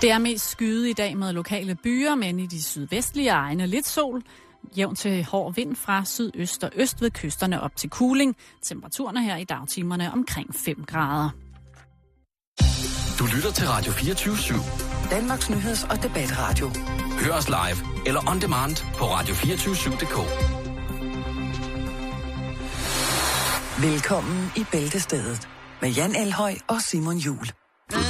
[0.00, 3.86] Det er mest skyde i dag med lokale byer, men i de sydvestlige egne lidt
[3.86, 4.22] sol.
[4.76, 8.36] Jævn til hård vind fra sydøst og øst ved kysterne op til kuling.
[8.62, 11.30] Temperaturerne her i dagtimerne omkring 5 grader.
[13.18, 15.10] Du lytter til Radio 24 /7.
[15.10, 16.70] Danmarks nyheds- og debatradio.
[17.24, 20.16] Hør os live eller on demand på radio247.dk.
[23.82, 25.48] Velkommen i Bæltestedet
[25.82, 27.52] med Jan Elhøj og Simon Jul.
[27.92, 28.00] Bum,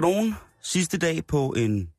[0.00, 1.90] For nogen sidste dag på en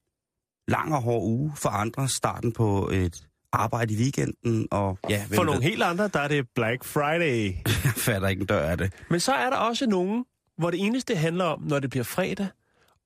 [0.68, 5.44] lang og hård uge, for andre starten på et arbejde i weekenden, og ja, For
[5.44, 7.54] nogle ved- helt andre, der er det Black Friday.
[7.86, 8.94] Jeg fatter ikke en dør af det.
[9.10, 10.26] Men så er der også nogen,
[10.58, 12.48] hvor det eneste det handler om, når det bliver fredag,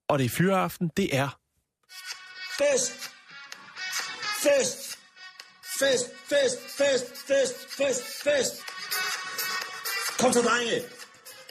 [0.08, 1.38] og det er fyreaften, det er...
[2.58, 2.92] Fest!
[4.42, 4.98] Fest!
[5.80, 8.54] Fest, fest, fest, fest, fest, fest!
[10.18, 10.82] Kom så, drenge!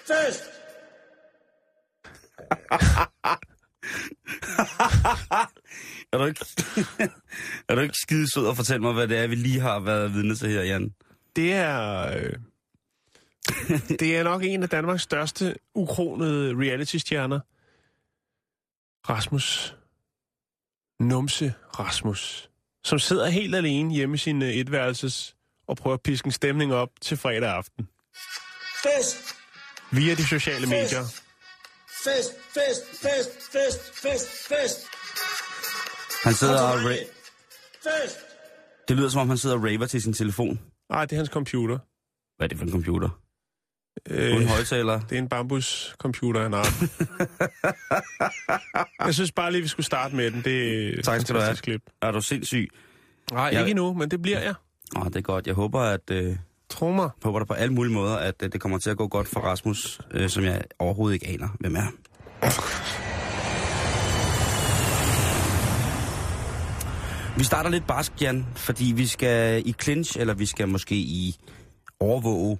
[0.07, 0.43] Fest!
[6.15, 6.45] Er du ikke,
[7.69, 10.13] er du ikke skide sød at fortælle mig, hvad det er, vi lige har været
[10.13, 10.93] vidne til her, Jan?
[11.35, 12.07] Det er...
[12.17, 12.33] Øh,
[13.99, 17.39] det er nok en af Danmarks største ukronede reality-stjerner.
[19.09, 19.75] Rasmus.
[20.99, 22.49] Numse Rasmus.
[22.83, 25.35] Som sidder helt alene hjemme i sin øh, etværelses
[25.67, 27.87] og prøver at piske en stemning op til fredag aften.
[28.83, 29.35] Fest!
[29.91, 31.24] Via de sociale medier.
[32.05, 34.79] Fest, fest, fest, fest, fest, fest!
[36.23, 37.05] Han sidder og ra-
[37.83, 38.17] Fest!
[38.87, 40.59] det lyder som om, han sidder og raver til sin telefon.
[40.89, 41.77] Nej, det er hans computer.
[42.37, 43.09] Hvad er det for en computer?
[44.09, 44.99] Øh, Uden højtaler?
[44.99, 46.65] Det er en bambus-computer, han har.
[49.05, 50.41] jeg synes bare lige, vi skulle starte med den.
[50.43, 51.55] Det er Tak skal du have.
[51.55, 51.81] klip.
[52.01, 52.69] Er du sindssyg?
[53.31, 54.53] Nej, Jeg- ikke endnu, men det bliver jeg.
[54.97, 55.47] Åh, det er godt.
[55.47, 56.11] Jeg håber, at...
[56.11, 56.35] Øh,
[56.69, 57.09] Tro mig.
[57.23, 59.39] håber der på alle mulige måder, at øh, det kommer til at gå godt for
[59.39, 61.91] Rasmus, øh, som jeg overhovedet ikke aner, hvem er.
[67.37, 71.35] Vi starter lidt barsk, Jan, fordi vi skal i clinch, eller vi skal måske i
[71.99, 72.57] overvåge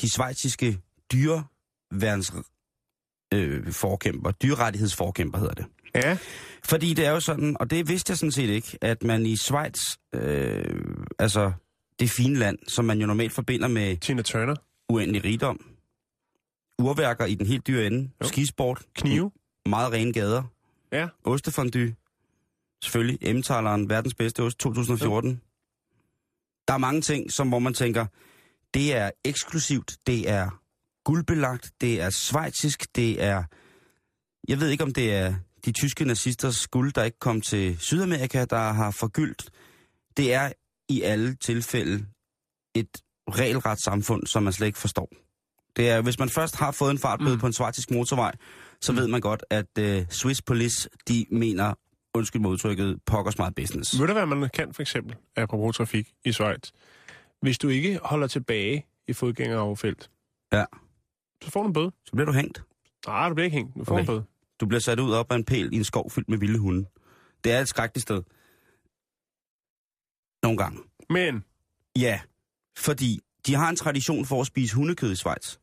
[0.00, 0.78] de svejtiske
[1.12, 2.32] dyreværns
[3.34, 5.64] øh, forkæmper, dyrerettighedsforkæmper hedder det.
[5.94, 6.16] Ja,
[6.64, 9.36] Fordi det er jo sådan, og det vidste jeg sådan set ikke, at man i
[9.36, 9.78] Schweiz,
[10.14, 10.64] øh,
[11.18, 11.52] altså
[12.02, 14.56] det fine land, som man jo normalt forbinder med Tina Turner.
[14.88, 15.60] uendelig rigdom,
[16.78, 18.28] urværker i den helt dyre ende, Jo.
[18.28, 19.30] skisport, Knive.
[19.66, 20.42] meget rene gader,
[20.92, 21.08] Ja.
[21.24, 21.94] ostefondue,
[22.82, 25.40] selvfølgelig Emmentaleren, verdens bedste ost 2014.
[26.68, 28.06] Der er mange ting, som hvor man tænker,
[28.74, 30.60] det er eksklusivt, det er
[31.04, 33.44] guldbelagt, det er svejtisk, det er...
[34.48, 35.34] Jeg ved ikke, om det er
[35.64, 39.50] de tyske nazisters guld, der ikke kom til Sydamerika, der har forgyldt.
[40.16, 40.52] Det er
[40.92, 42.06] i alle tilfælde
[42.74, 42.88] et
[43.30, 45.08] regelret samfund, som man slet ikke forstår.
[45.76, 47.40] Det er, hvis man først har fået en fartbøde mm.
[47.40, 48.32] på en svejtisk motorvej,
[48.80, 48.98] så mm.
[48.98, 51.74] ved man godt, at uh, Swiss Police, de mener,
[52.14, 54.00] undskyld mig udtrykket, pokkers meget business.
[54.00, 56.70] Ved du, hvad man kan for eksempel, apropos trafik i Schweiz?
[57.42, 60.10] Hvis du ikke holder tilbage i fodgængeroverfelt,
[60.52, 60.64] Ja.
[61.42, 61.92] så får du en bøde.
[62.06, 62.62] Så bliver du hængt.
[63.06, 63.74] Nej, du bliver ikke hængt.
[63.78, 64.00] Du får Okay.
[64.02, 64.24] en bøde.
[64.60, 66.84] Du bliver sat ud op af en pæl i en skov fyldt med vilde hunde.
[67.44, 68.22] Det er et skrækkeligt sted.
[70.42, 70.78] Nogle gange.
[71.10, 71.44] Men
[71.98, 72.20] Ja,
[72.78, 75.56] fordi de har en tradition for at spise hundekød i Schweiz.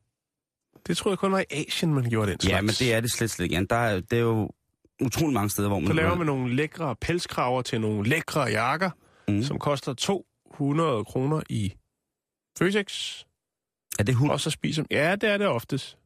[0.88, 2.52] det tror jeg kun var i Asien, man gjorde den slags.
[2.52, 3.56] Ja, men det er det slet slet ikke.
[3.56, 3.66] Jan.
[3.66, 4.50] Der er, det er jo
[5.02, 5.88] utrolig mange steder, hvor man...
[5.88, 8.92] Så laver man nogle lækre pelskraver til nogle lækre jakker,
[9.28, 9.44] mm.
[9.44, 11.74] som koster 200 kroner i
[12.58, 13.20] Føtex.
[14.00, 14.32] Er det hund?
[14.32, 15.98] Og så spiser Ja, det er det oftest.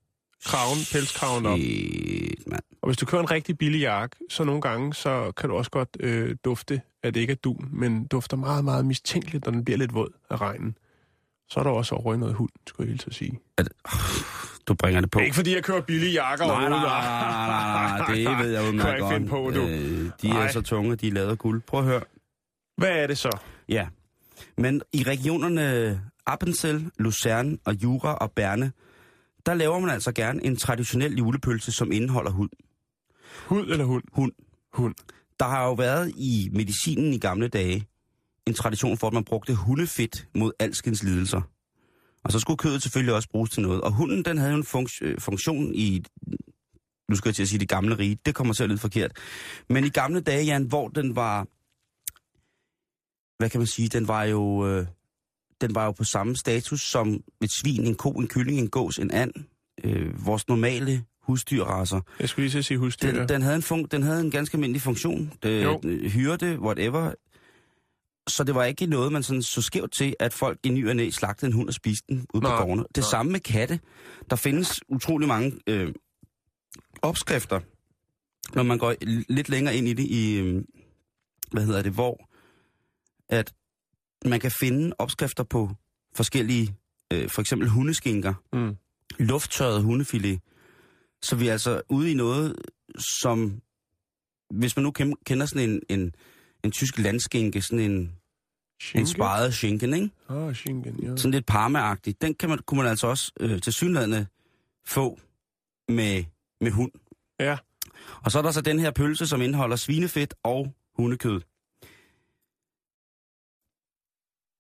[0.46, 1.58] Kraven, pelskraven op.
[1.60, 2.62] Shit, mand.
[2.82, 5.72] Og hvis du kører en rigtig billig jakke, så nogle gange, så kan du også
[5.72, 9.66] godt øh, dufte, at det ikke er dun, men dufter meget, meget mistænkeligt, når den
[9.66, 10.78] bliver lidt våd af regnen.
[11.50, 13.40] Så er der også over i noget hund, skulle jeg helt til at sige.
[13.58, 13.72] Er det...
[14.68, 15.20] Du bringer det på.
[15.20, 19.00] Ikke fordi jeg kører billige jakker Nej, nej, nej, nej, det ved jeg Kan ikke
[19.00, 19.14] godt.
[19.14, 19.62] finde på, du.
[19.62, 20.52] Øh, de er Nej.
[20.52, 21.62] så tunge, de er lavet af guld.
[21.62, 22.02] Prøv at høre.
[22.78, 23.38] Hvad er det så?
[23.70, 23.88] Ja,
[24.58, 28.72] men i regionerne Appenzell, Luzern og Jura og Berne,
[29.46, 32.50] der laver man altså gerne en traditionel julepølse, som indeholder hund.
[33.46, 34.04] Hud eller hund?
[34.12, 34.32] Hund.
[34.74, 34.96] Hund.
[35.40, 37.88] Der har jo været i medicinen i gamle dage
[38.48, 41.42] en tradition for, at man brugte hundefedt mod alskens lidelser.
[42.24, 43.82] Og så skulle kødet selvfølgelig også bruges til noget.
[43.82, 46.04] Og hunden, den havde jo en funks- øh, funktion i,
[47.10, 49.12] nu skal jeg til at sige det gamle rige, det kommer til at lyde forkert.
[49.70, 51.48] Men i gamle dage, Jan, hvor den var,
[53.38, 54.86] hvad kan man sige, den var jo, øh,
[55.68, 58.98] den var jo på samme status som et svin, en ko, en kylling, en gås,
[59.00, 59.32] en and,
[59.84, 62.02] øh, vores normale husdyrraser.
[62.20, 63.12] Jeg skulle lige at sige husdyr.
[63.12, 65.34] Den, den, havde en fun- den havde en ganske almindelig funktion.
[65.46, 65.82] Jo.
[65.86, 67.14] Øh, hyrde, whatever.
[68.28, 70.96] Så det var ikke noget, man sådan så skævt til, at folk i ny og
[70.96, 72.84] næ slagtede en hund og spiste den ude på Nej, gårdene.
[72.96, 73.10] Det nej.
[73.10, 73.80] samme med katte.
[74.30, 75.94] Der findes utrolig mange øh,
[77.02, 77.60] opskrifter,
[78.56, 78.96] når man går
[79.30, 80.64] lidt længere ind i det, i, øh,
[81.52, 82.30] hvad hedder det, hvor
[83.30, 83.54] at
[84.26, 85.70] man kan finde opskrifter på
[86.16, 86.76] forskellige,
[87.14, 88.76] øh, for eksempel hundeskinker, Mm.
[89.20, 90.40] lufttørret hundefilet.
[91.22, 92.56] Så vi er altså ude i noget,
[93.22, 93.62] som,
[94.50, 94.92] hvis man nu
[95.26, 96.16] kender sådan en, en,
[96.64, 98.12] en tysk landskinke, sådan en, en
[98.82, 99.08] Schinken?
[99.08, 100.10] sparet skinken, ikke?
[100.30, 101.16] Åh, oh, schinken, ja.
[101.18, 104.28] Sådan lidt parma Den kan man, kunne man altså også øh, til synlædende
[104.86, 105.20] få
[105.88, 106.24] med,
[106.62, 106.92] med hund.
[107.40, 107.58] Ja.
[108.24, 111.42] Og så er der så den her pølse, som indeholder svinefedt og hundekød.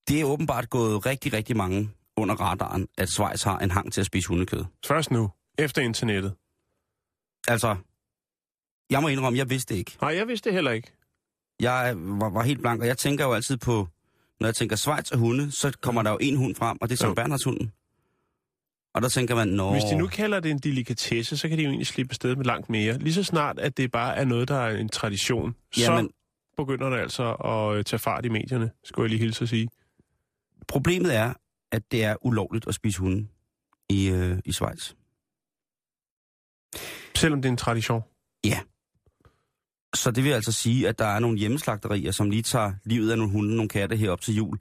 [0.07, 4.01] Det er åbenbart gået rigtig, rigtig mange under radaren, at Schweiz har en hang til
[4.01, 4.65] at spise hundekød.
[4.85, 6.33] Først nu, efter internettet.
[7.47, 7.75] Altså,
[8.89, 9.97] jeg må indrømme, jeg vidste det ikke.
[10.01, 10.91] Nej, jeg vidste det heller ikke.
[11.59, 13.87] Jeg var, var helt blank, og jeg tænker jo altid på,
[14.39, 16.95] når jeg tænker Schweiz og hunde, så kommer der jo en hund frem, og det
[16.95, 17.71] er som Bernhardshunden.
[18.93, 19.71] Og der tænker man, nå...
[19.71, 22.45] Hvis de nu kalder det en delikatesse, så kan de jo egentlig slippe afsted med
[22.45, 22.97] langt mere.
[22.97, 26.13] Lige så snart, at det bare er noget, der er en tradition, Jamen- så
[26.57, 29.69] begynder det altså at øh, tage fart i medierne, skulle jeg lige hilse at sige.
[30.67, 31.33] Problemet er,
[31.71, 33.27] at det er ulovligt at spise hunde
[33.89, 34.93] i, øh, i Schweiz.
[37.15, 38.01] Selvom det er en tradition.
[39.95, 43.17] Så det vil altså sige, at der er nogle hjemmeslagterier, som lige tager livet af
[43.17, 44.57] nogle hunde, nogle katte her op til jul,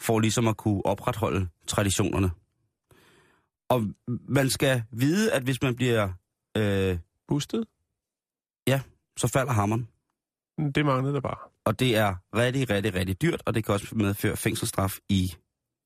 [0.00, 2.30] for ligesom at kunne opretholde traditionerne.
[3.68, 3.82] Og
[4.28, 6.12] man skal vide, at hvis man bliver...
[6.56, 6.98] Øh,
[7.28, 7.64] Bustet?
[9.20, 9.88] så falder hammeren.
[10.74, 11.49] Det manglede der bare.
[11.64, 15.34] Og det er rigtig, rigtig, rigtig dyrt, og det kan også medføre fængselsstraf i,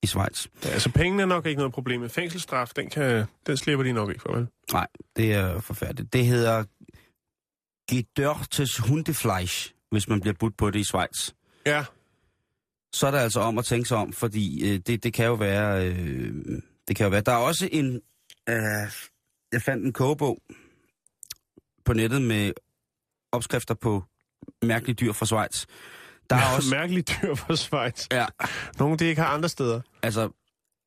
[0.03, 0.47] i Schweiz.
[0.65, 3.93] Ja, altså pengene er nok ikke noget problem, men fængselsstraf, den, kan, den slipper de
[3.93, 4.49] nok ikke for, vel?
[4.73, 4.87] Nej,
[5.17, 6.12] det er forfærdeligt.
[6.12, 6.65] Det hedder
[7.91, 11.32] gedørtes Hundefleisch, hvis man bliver budt på det i Schweiz.
[11.67, 11.85] Ja.
[12.94, 15.35] Så er det altså om at tænke sig om, fordi øh, det, det kan jo
[15.35, 15.88] være...
[15.88, 17.21] Øh, det kan jo være.
[17.21, 18.00] Der er også en...
[18.49, 18.91] Øh,
[19.53, 20.43] jeg fandt en kogebog
[21.85, 22.53] på nettet med
[23.32, 24.05] opskrifter på
[24.62, 25.67] mærkelige dyr fra Schweiz.
[26.31, 26.75] Der er også...
[26.75, 28.06] Mærkeligt dyr for Schweiz.
[28.12, 28.26] Ja,
[28.79, 29.81] Nogle, de ikke har andre steder.
[30.02, 30.29] altså,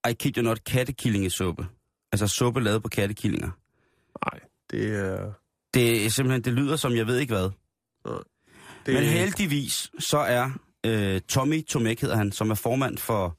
[0.09, 1.67] I kid you not, kattekillingesuppe.
[2.11, 3.49] Altså suppe lavet på kattekillinger.
[4.25, 4.39] Nej,
[4.71, 5.31] det er...
[5.73, 7.49] Det er simpelthen, det lyder som jeg ved ikke hvad.
[8.85, 10.49] Det Men heldigvis, så er
[10.85, 13.37] øh, Tommy Tomek, hedder han, som er formand for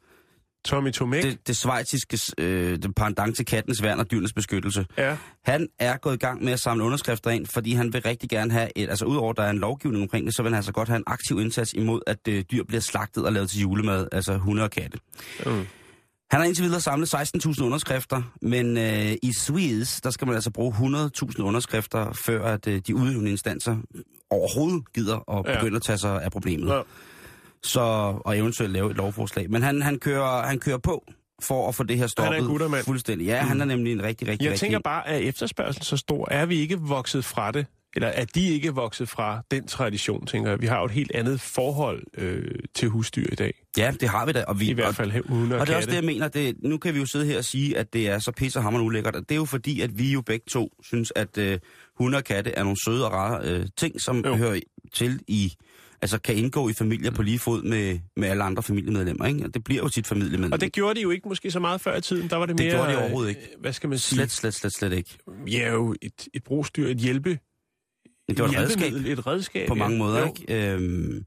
[0.65, 1.23] Tommy Tomek.
[1.23, 4.87] det, det svejtiske øh, det pendant til kattens værn og dyrenes beskyttelse.
[4.99, 5.17] Ja.
[5.45, 8.53] Han er gået i gang med at samle underskrifter ind, fordi han vil rigtig gerne
[8.53, 10.73] have et, altså udover at der er en lovgivning omkring det, så vil han altså
[10.73, 14.07] godt have en aktiv indsats imod, at øh, dyr bliver slagtet og lavet til julemad,
[14.13, 14.99] altså hunde og katte.
[15.47, 15.67] Mm.
[16.31, 20.51] Han har indtil videre samlet 16.000 underskrifter, men øh, i Swiss, der skal man altså
[20.51, 23.77] bruge 100.000 underskrifter, før at øh, de udøvende instanser
[24.31, 25.59] overhovedet gider at Ja.
[25.61, 26.69] begynde at tage sig af problemet.
[26.75, 26.81] Ja.
[27.63, 27.81] Så,
[28.25, 29.51] og eventuelt lave et lovforslag.
[29.51, 31.05] Men han, han, kører, han kører på
[31.43, 32.85] for at få det her stoppet en guttermand.
[32.85, 33.27] fuldstændig.
[33.27, 34.61] Ja, han er nemlig en rigtig, rigtig, Jeg rigtig...
[34.61, 37.67] tænker bare, at efterspørgselen så stor, er vi ikke vokset fra det?
[37.95, 40.61] Eller er de ikke vokset fra den tradition, tænker jeg?
[40.61, 43.55] Vi har jo et helt andet forhold øh, til husdyr i dag.
[43.77, 44.45] Ja, det har vi da.
[44.45, 46.05] Og, vi, I hvert fald her uden Og, at og det er også det, jeg
[46.05, 46.29] mener.
[46.29, 48.87] Det, nu kan vi jo sidde her og sige, at det er så pisse hammerende
[48.87, 49.17] ulækkert.
[49.17, 51.59] Og det er jo fordi, at vi jo begge to synes, at øh,
[51.99, 54.35] hunde og katte er nogle søde og rare øh, ting, som jo.
[54.35, 54.61] hører
[54.93, 55.55] til i...
[56.03, 59.45] Altså kan indgå i familier på lige fod med, med alle andre familiemedlemmer, ikke?
[59.45, 60.53] Og det bliver jo sit familiemedlem.
[60.53, 62.31] Og det gjorde de jo ikke måske så meget før i tiden.
[62.31, 62.75] Der var det Det mere...
[62.77, 63.41] gjorde de overhovedet ikke.
[63.41, 64.17] øh, Hvad skal man sige?
[64.17, 65.19] Slet, slet, slet, slet ikke.
[65.47, 67.39] Ja, jo et, et brugsdyr, et hjælpe...
[68.29, 69.79] Det var et redskab Et redskab, på ja.
[69.79, 70.35] mange måder, Jo.
[70.49, 70.73] ikke?
[70.73, 71.25] Øhm,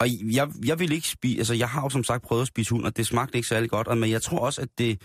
[0.00, 1.38] og jeg, jeg vil ikke spise...
[1.38, 3.70] Altså, jeg har jo som sagt prøvet at spise hund, og det smagte ikke særlig
[3.70, 3.88] godt.
[3.88, 5.00] Og, men jeg tror også, at det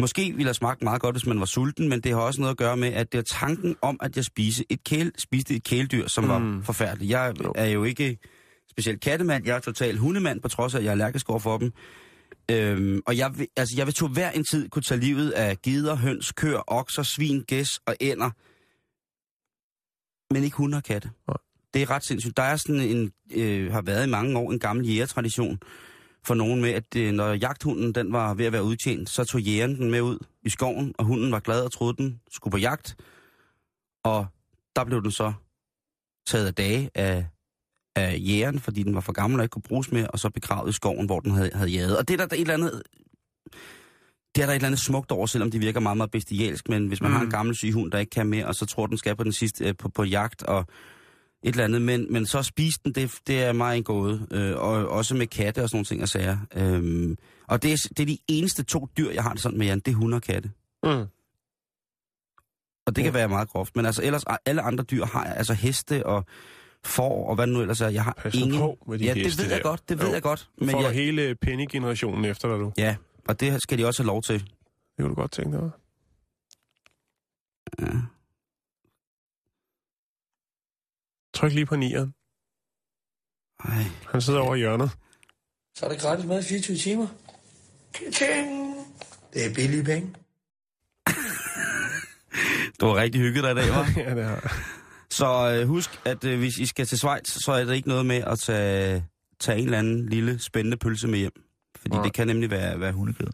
[0.00, 2.50] måske ville have smagt meget godt, hvis man var sulten, men det har også noget
[2.50, 5.64] at gøre med, at det er tanken om, at jeg spise et kæl, spiste et
[5.64, 6.30] kæledyr, som mm.
[6.30, 6.62] var Mm.
[6.62, 7.10] forfærdeligt.
[7.10, 7.52] Jeg Jo.
[7.56, 8.18] er jo ikke
[8.72, 11.58] specielt kattemand, jeg er total hundemand, på trods af, at jeg er allergisk over for
[11.58, 11.72] dem.
[12.50, 15.62] Øhm, og jeg vil, altså, jeg vil til hver en tid kunne tage livet af
[15.62, 18.30] gider, høns, køer, okser, svin, gæs og ænder,
[20.34, 21.10] men ikke hunde og katte.
[21.74, 22.36] Det er ret sindssygt.
[22.36, 25.60] Der er sådan en, øh, har været i mange år en gammel jægertradition
[26.24, 29.40] for nogen med, at øh, når jagthunden den var ved at være udtjent, så tog
[29.40, 32.58] jægeren den med ud i skoven, og hunden var glad og troede, den skulle på
[32.58, 32.96] jagt.
[34.04, 34.26] Og
[34.76, 35.32] der blev den så
[36.26, 37.26] taget af dage af,
[37.96, 40.70] af jægeren, fordi den var for gammel og ikke kunne bruges mere, og så begravet
[40.70, 41.98] i skoven, hvor den havde, havde jaget.
[41.98, 42.82] Og det er der, der er et eller andet...
[44.34, 46.86] det er der et eller andet smukt over, selvom det virker meget, meget bestialsk, men
[46.86, 47.16] hvis man mm.
[47.16, 49.24] har en gammel syg hund, der ikke kan mere, og så tror, den skal på
[49.24, 50.66] den sidste øh, på, på jagt og
[51.44, 54.56] et eller andet, men, men så spise den, det, det er meget en gåde, øh,
[54.56, 56.38] og også med katte og sådan nogle ting og sager.
[56.56, 57.16] Øhm,
[57.48, 59.80] og det er, det er de eneste to dyr, jeg har det sådan med, Jan,
[59.80, 60.50] det er hunde og katte.
[60.82, 61.04] Mm.
[62.86, 63.06] Og det Ja.
[63.06, 66.24] kan være meget groft, men altså ellers, alle andre dyr har jeg, altså heste og
[66.84, 67.88] får og hvad nu ellers er.
[67.88, 68.58] Jeg har Pas ingen...
[68.58, 69.62] på med de ja, det ved jeg der.
[69.62, 70.12] godt, det ved Jo.
[70.12, 70.50] jeg godt.
[70.58, 70.92] Men Får jeg...
[70.92, 72.72] hele Penny-generationen efter dig, du.
[72.76, 72.96] ja,
[73.28, 74.40] og det skal de også have lov til.
[74.40, 74.50] Det
[74.98, 75.70] kunne du godt tænke dig.
[77.80, 77.86] Ja.
[81.34, 82.14] Tryk lige på nieren.
[83.64, 83.84] Ej.
[84.12, 84.90] Han sidder over i hjørnet.
[85.74, 87.06] Så er det gratis mad i 24 timer.
[87.94, 88.74] Ka-ching!
[89.34, 90.14] Det er billige penge.
[92.80, 93.86] Du var rigtig hygget dig i dag, var.
[94.04, 94.56] ja, det har
[95.12, 98.06] Så øh, husk, at øh, hvis I skal til Schweiz, så er det ikke noget
[98.06, 99.04] med at tage,
[99.40, 101.32] tage en eller anden lille spændende pølse med hjem.
[101.80, 102.02] Fordi Nej.
[102.04, 103.26] det kan nemlig være, være hundekød.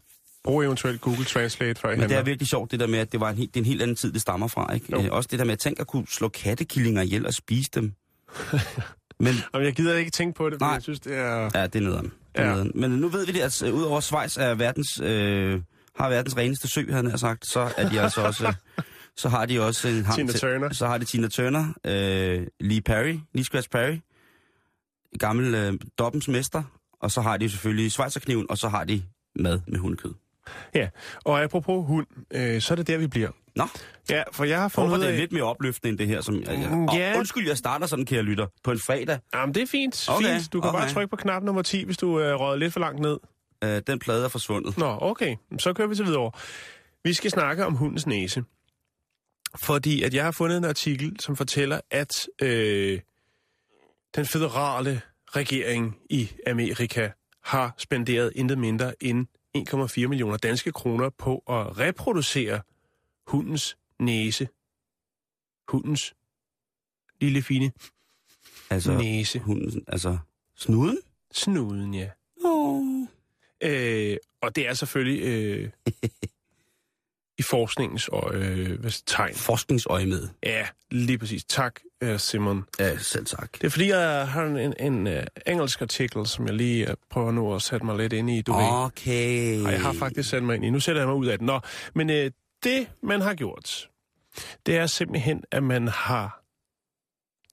[0.44, 3.12] Brug eventuelt Google Translate, før I Men det er virkelig sjovt, det der med, at
[3.12, 4.74] det, var en, helt- det er en helt anden tid, det stammer fra.
[4.74, 4.86] Ikke?
[4.92, 5.02] Jo.
[5.02, 7.92] Øh, også det der med at tænke at kunne slå kattekillinger ihjel og spise dem.
[9.20, 10.70] Men Jamen, jeg gider ikke tænke på det, Nej.
[10.70, 11.50] jeg synes, det er...
[11.54, 12.04] ja, det er nederen.
[12.04, 12.50] Det er Ja.
[12.50, 12.72] nederen.
[12.74, 15.60] Men nu ved vi det, at øh, udover Schweiz er verdens, øh,
[15.98, 18.52] har verdens reneste sø, havde jeg sagt, så er de altså også...
[19.18, 20.72] så har de også en hang Tina til- Turner.
[20.72, 23.96] Så har de Tina Turner, øh, Lee Perry, Lee Scratch Perry,
[25.18, 26.62] gammel øh, dobbens mester,
[27.02, 29.02] og så har de selvfølgelig Schweizerkniven, og så har de
[29.36, 30.14] mad med hundekød.
[30.74, 30.88] Ja,
[31.24, 33.30] og apropos hund, øh, så er det der, vi bliver.
[33.56, 33.64] Nå,
[34.10, 36.06] Ja, for jeg har jeg fundet håber, ud det er lidt mere opløftende end det
[36.06, 36.20] her.
[36.20, 37.18] Som, jeg, Mm, og ja.
[37.18, 39.18] undskyld, jeg starter sådan, kære lytter, på en fredag.
[39.34, 40.08] Jamen, det er fint.
[40.08, 40.52] Okay, fint.
[40.52, 40.92] Du kan bare okay.
[40.92, 43.18] trykke på knap nummer 10, hvis du røget lidt for langt ned.
[43.64, 44.78] Øh, den plade er forsvundet.
[44.78, 45.36] Nå, okay.
[45.58, 46.30] Så kører vi til videre.
[47.04, 48.44] Vi skal snakke om hundens næse.
[49.56, 53.00] Fordi at jeg har fundet en artikel, som fortæller, at øh,
[54.16, 57.10] den federale regering i Amerika
[57.44, 59.26] har spenderet intet mindre end
[59.56, 62.60] 1,4 millioner danske kroner på at reproducere
[63.26, 64.48] hundens næse.
[65.68, 66.14] Hundens
[67.20, 67.72] lille fine
[68.70, 69.38] Altså, næse.
[69.38, 70.18] hunden, altså
[70.56, 70.98] snuden?
[71.32, 72.10] Snuden, ja.
[72.44, 73.06] Oh.
[73.62, 75.70] Øh, og det er selvfølgelig øh,
[77.38, 79.34] i forskningens og, øh, hvad, tegn.
[79.34, 80.28] Forskningsøje med.
[80.42, 81.44] Ja, lige præcis.
[81.44, 82.64] Tak, øh, Simon.
[82.78, 83.52] Ja, selv tak.
[83.52, 87.32] Det er fordi, jeg har en, en uh, engelsk artikel, som jeg lige uh, prøver
[87.32, 88.42] nu at sætte mig lidt ind i.
[88.42, 88.66] Du ved.
[88.70, 89.64] Okay.
[89.64, 90.70] Og jeg har faktisk sat mig ind i.
[90.70, 91.46] Nu sætter jeg mig ud af den.
[91.46, 91.60] Nå,
[91.94, 92.30] men øh,
[92.64, 93.88] det, man har gjort,
[94.66, 96.42] det er simpelthen, at man har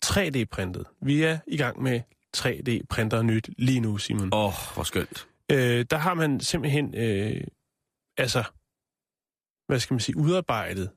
[0.05, 0.85] 3D-printet.
[1.01, 2.01] Vi er i gang med
[2.37, 4.29] 3D-printer nyt lige nu, Simon.
[4.33, 5.27] Åh, oh, hvor skønt.
[5.51, 7.41] Øh, der har man simpelthen, øh,
[8.17, 8.43] altså,
[9.67, 10.89] hvad skal man sige, udarbejdet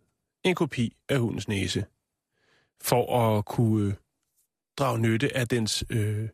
[0.44, 1.84] en kopi af hundens næse,
[2.80, 3.94] for at kunne øh,
[4.78, 6.28] drage nytte af dens, øh,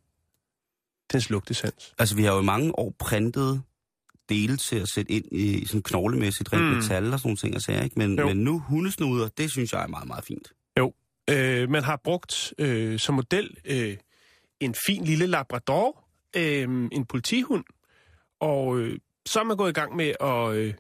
[1.13, 1.95] dens lugtesans.
[1.99, 3.63] Altså, vi har jo i mange år printet
[4.29, 6.69] dele til at sætte ind i sådan knoglemæssigt rent Mm.
[6.69, 7.99] metal og sådan ting, og sager, ikke?
[7.99, 8.27] Men, Jo.
[8.27, 10.53] men nu hundesnuder, det synes jeg er meget, meget fint.
[11.31, 13.97] Øh, man har brugt øh, som model øh,
[14.61, 16.05] en fin lille labrador,
[16.37, 17.65] øh, en politihund,
[18.41, 20.75] og øh, så er man gået i gang med, at, øh,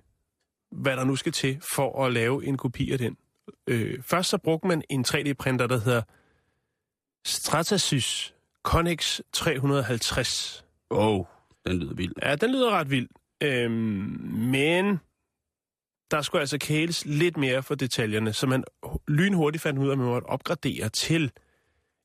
[0.74, 3.16] hvad der nu skal til for at lave en kopi af den.
[3.66, 6.02] Øh, først så brugte man en 3D-printer, der hedder
[7.26, 10.64] Stratasys Connex 350.
[10.90, 11.24] Åh, oh,
[11.66, 12.12] den lyder vild.
[12.22, 13.08] Ja, den lyder ret vild.
[13.40, 13.72] Øhm,
[14.30, 15.00] men
[16.10, 18.64] der skulle altså kæles lidt mere for detaljerne, så man
[19.08, 21.32] lynhurtigt fandt ud af, at man måtte opgradere til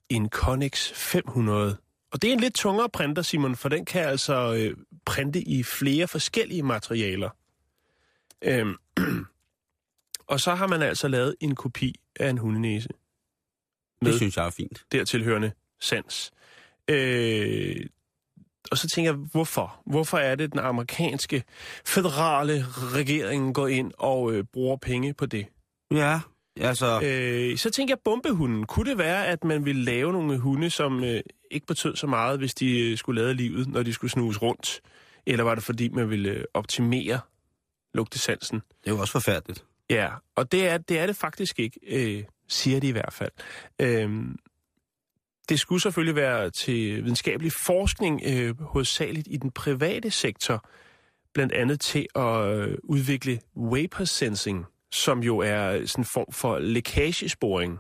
[0.10, 1.78] en Connex 500.
[2.12, 5.64] Og det er en lidt tungere printer, Simon, for den kan altså øh, printe i
[5.64, 7.30] flere forskellige materialer.
[8.44, 8.76] Øhm,
[10.28, 12.90] og så har man altså lavet en kopi af en hundenæse
[14.06, 14.84] Det synes jeg er fint.
[14.92, 16.32] dertilhørende sans.
[16.90, 17.86] Øh,
[18.72, 19.82] og så tænker jeg, hvorfor?
[19.86, 21.44] Hvorfor er det, den amerikanske
[21.86, 25.46] federale regering går ind og øh, bruger penge på det?
[25.92, 26.20] Ja,
[26.60, 27.02] altså...
[27.04, 28.66] Øh, så tænker jeg, bombehunden.
[28.66, 32.38] Kunne det være, at man ville lave nogle hunde, som øh, ikke betød så meget,
[32.40, 34.82] hvis de øh, skulle lade livet, når de skulle snuse rundt?
[35.26, 37.20] Eller var det, fordi man ville øh, optimere
[37.94, 38.60] lugtesansen?
[38.60, 39.66] Det er jo også forfærdeligt.
[39.90, 43.32] Ja, og det er det, er det faktisk ikke, øh, siger de i hvert fald.
[43.80, 44.36] Øhm,
[45.50, 50.70] det skulle selvfølgelig være til videnskabelig forskning, øh, hovedsageligt i den private sektor,
[51.34, 56.60] blandt andet til at øh, udvikle vapor sensing, som jo er sådan en form for
[56.60, 57.80] lækagesporing.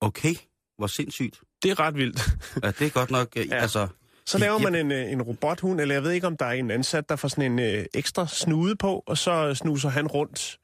[0.00, 0.34] Okay,
[0.78, 1.40] hvor sindssygt.
[1.62, 2.20] Det er ret vildt.
[2.62, 3.36] Ja, det er godt nok...
[3.36, 3.42] Ja.
[3.54, 3.88] Altså,
[4.26, 6.70] Så laver man en, øh, en robothund, eller jeg ved ikke, om der er en
[6.70, 10.58] ansat, der får sådan en øh, ekstra snude på, og så snuser han rundt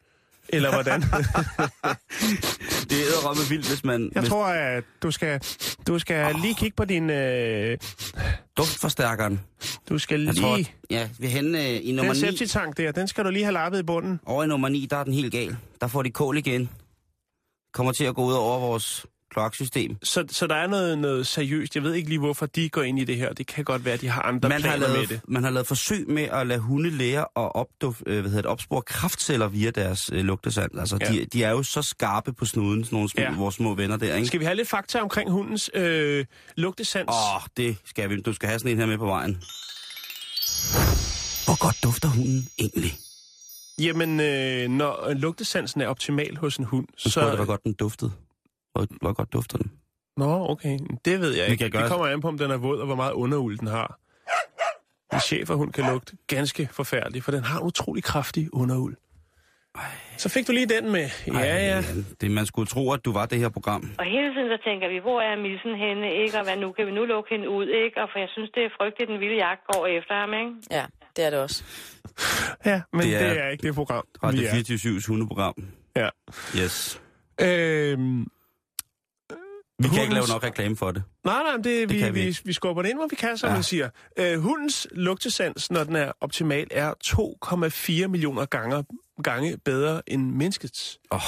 [0.49, 1.03] Eller hvordan?
[2.91, 4.11] Det er med vildt, hvis man...
[4.15, 5.41] Jeg hvis tror, at du skal,
[5.87, 7.11] du skal lige kigge på din...
[7.11, 7.79] Øh,
[8.57, 9.41] duftforstærkeren.
[9.89, 10.45] du skal Jeg lige...
[10.45, 10.59] tror,
[10.91, 12.29] ja, vi er henne øh, i nummer Den 9.
[12.29, 14.21] septitank der, den skal du lige have lappet i bunden.
[14.27, 15.57] Over i nummer 9, der er den helt gal.
[15.81, 16.71] Der får de kål igen.
[17.73, 19.97] Kommer til at gå ud over vores kloaksystem.
[20.03, 21.75] Så, så der er noget, noget seriøst.
[21.75, 23.33] Jeg ved ikke lige, hvorfor de går ind i det her.
[23.33, 25.21] Det kan godt være, at de har andre Man har, planer med lavet, det.
[25.29, 28.51] man har lavet forsøg med at lade hunde lære at opduft, øh, hvad hedder det,
[28.51, 30.79] opspore kraftceller via deres øh, lugtesand.
[30.79, 31.13] Altså, Ja.
[31.13, 33.33] de, de er jo så skarpe på snuden, sådan nogle små, Ja.
[33.37, 34.27] vores små venner der, ikke?
[34.27, 36.25] Skal vi have lidt fakta omkring hundens øh,
[36.57, 37.09] lugtesans?
[37.09, 38.21] Åh, oh, det skal vi.
[38.21, 39.43] Du skal have sådan en her med på vejen.
[41.45, 42.99] Hvor godt dufter hunden egentlig?
[43.79, 47.27] Jamen, øh, når lugtesansen er optimal hos en hund, Så så...
[47.27, 48.13] jeg, hvor godt den duftede.
[48.73, 49.73] Hvor, hvor godt dufter den?
[50.17, 50.79] Nå, okay.
[51.05, 51.63] Det ved jeg ikke.
[51.63, 53.69] kan gøre- Det kommer an på, om den er våd, og hvor meget underuld den
[53.69, 53.99] har.
[55.13, 58.97] En cheferhund kan lugte ganske forfærdeligt, for den har en utrolig kraftig underuld.
[60.17, 61.09] Så fik du lige den med.
[61.27, 61.55] Ja, ja.
[61.77, 63.91] Jan, Det, man skulle tro, at du var det her program.
[63.99, 66.39] Og hele tiden så tænker vi, hvor er missen henne, ikke?
[66.39, 66.73] Og hvad nu?
[66.73, 68.01] Kan vi nu lukke hende ud, ikke?
[68.03, 70.53] Og for jeg synes, det er frygteligt, den vilde jagt går efter ham, ikke?
[70.71, 70.85] Ja,
[71.17, 71.65] det er det også.
[72.67, 74.51] Ja, men det Det er, det er ikke det program, Radio vi er.
[74.51, 75.55] 24 hundeprogram.
[75.97, 76.09] Ja.
[76.61, 77.01] Yes.
[77.41, 78.27] Øhm,
[79.83, 81.03] Vi kan ikke Hundens- lave nok reklame for det.
[81.25, 83.49] nej, nej, det, det vi, vi vi, vi skubber det ind, hvor vi kan, som
[83.49, 83.55] ja.
[83.55, 83.89] Man siger.
[84.17, 86.95] Øh, hundens lugtesans, når den er optimal, er
[88.05, 88.85] 2,4 millioner gange,
[89.23, 90.99] gange bedre end menneskets.
[91.11, 91.21] Oh,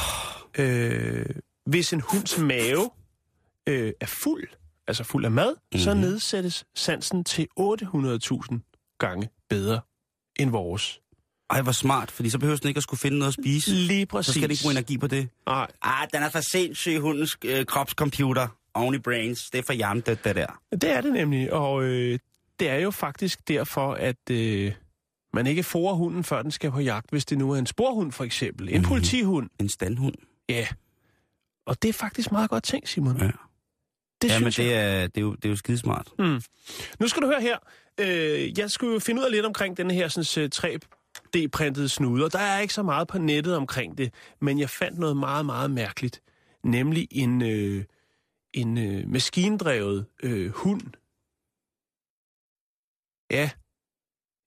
[0.58, 1.26] Øh,
[1.66, 2.90] hvis en hunds mave
[3.66, 4.48] øh, er fuld,
[4.86, 5.78] altså fuld af mad, mm-hmm.
[5.80, 6.00] så Mhm.
[6.00, 9.80] nedsættes sansen til 800.000 gange bedre
[10.36, 11.00] end vores.
[11.50, 13.70] Ej, hvor smart, fordi så behøver den ikke at skulle finde noget at spise.
[13.70, 14.26] Lige præcis.
[14.26, 15.28] Så skal det ikke bruge energi på det.
[15.46, 18.48] Nej, Ah, den er for sindssyg, hundens øh, kropscomputer.
[18.94, 19.50] I brains.
[19.50, 20.60] Det er for hjernedødt, det der.
[20.72, 22.18] det er det nemlig, og øh,
[22.60, 24.72] det er jo faktisk derfor, at øh,
[25.32, 28.12] man ikke forer hunden, før den skal på jagt, hvis det nu er en sporhund
[28.12, 28.68] for eksempel.
[28.68, 28.88] En Mhm.
[28.88, 29.50] politihund.
[29.60, 30.14] En standhund.
[30.48, 30.66] Ja.
[31.66, 33.18] Og det er faktisk meget godt tænkt, Simon.
[33.18, 33.30] Ja.
[34.22, 36.08] Det ja, men det er, det, er jo, det er jo skidesmart.
[36.18, 36.42] Mm.
[37.00, 37.56] Nu skal du høre her.
[38.00, 40.50] Øh, jeg skulle jo finde ud af lidt omkring den her sådan,
[41.36, 44.98] 3D-printede snude, og der er ikke så meget på nettet omkring det, men jeg fandt
[44.98, 46.22] noget meget, meget mærkeligt.
[46.64, 47.84] Nemlig en, øh,
[48.52, 50.82] en øh, maskindrevet øh, hund.
[53.30, 53.50] Ja,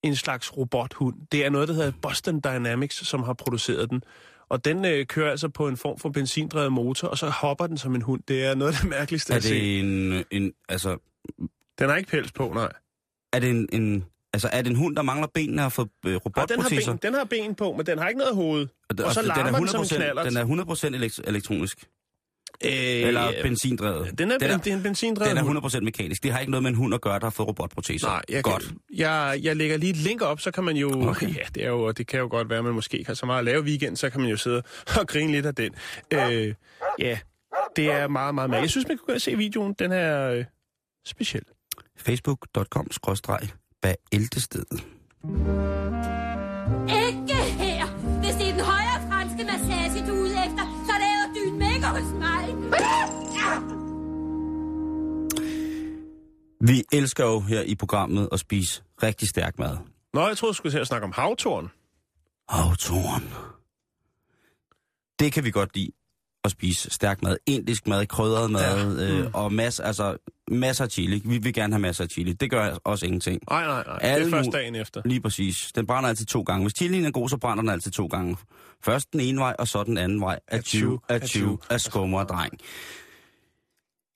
[0.03, 1.27] en slags robothund.
[1.31, 4.03] Det er noget, der hedder Boston Dynamics, som har produceret den.
[4.49, 7.77] Og den øh, kører altså på en form for benzindrevet motor, og så hopper den
[7.77, 8.23] som en hund.
[8.27, 9.53] Det er noget af det mærkeligste Er at se.
[9.53, 10.97] det en, en, altså,
[11.79, 12.71] Den har ikke pels på, nej.
[13.33, 14.05] er det en, en,
[14.37, 16.41] altså, er det en hund, der mangler benene og har fået øh, Og den har,
[16.41, 16.91] robotproteser?
[16.91, 18.67] ben, den har ben på, men den har ikke noget hoved.
[18.89, 20.25] Og, og så den larmer er den som en 100%, knallert.
[20.25, 21.77] Den er 100% elekt- elektronisk.
[22.65, 24.19] Øh, Eller benzindrevet.
[24.19, 26.23] Den er, den den er, det er en benzindrevet den er 100% mekanisk.
[26.23, 28.07] Det har ikke noget med en hund at gøre, der har fået robotproteser.
[28.07, 28.63] Nej, jeg, Godt.
[28.63, 31.09] Kan, jeg, jeg lægger lige et link op, så kan man jo...
[31.09, 31.35] Okay.
[31.35, 33.25] Ja, det, er jo, det kan jo godt være, at man måske ikke har så
[33.25, 34.63] meget at lave weekend, så kan man jo sidde
[34.99, 35.75] og grine lidt af den.
[36.13, 36.53] Øh,
[36.99, 37.19] ja,
[37.75, 38.61] det er meget, meget mærkeligt.
[38.61, 39.73] Jeg synes, man kan gå og se videoen.
[39.79, 40.45] Den er øh,
[41.05, 41.43] speciel.
[41.97, 42.87] Facebook.com
[43.81, 44.87] bag ældestedet.
[47.05, 47.85] Ikke her!
[48.19, 51.87] Hvis det er den højre franske massage, du er ude efter, så laver dyn mækker
[51.87, 52.43] hos mig.
[56.61, 59.77] Vi elsker jo her i programmet at spise rigtig stærk mad.
[60.13, 61.71] Nå, jeg troede, du skulle til at snakke om havtorn.
[62.49, 63.23] Havtorn.
[65.19, 65.91] Det kan vi godt lide
[66.43, 67.37] at spise stærk mad.
[67.45, 69.05] Indisk mad, krydret mad Ja.
[69.13, 69.29] øh, Mm.
[69.33, 70.17] og masser, altså,
[70.51, 71.21] masser af chili.
[71.25, 72.33] Vi vil gerne have masser af chili.
[72.33, 73.41] Det gør også ingenting.
[73.49, 73.97] Nej, nej, nej.
[73.97, 75.01] Det Alle er først dagen efter.
[75.05, 75.71] Lige præcis.
[75.75, 76.63] Den brænder altid to gange.
[76.63, 78.37] Hvis chilien er god, så brænder den altid to gange.
[78.85, 80.39] Først den ene vej, og så den anden vej.
[80.47, 82.53] Achu, achu, af skummer dreng.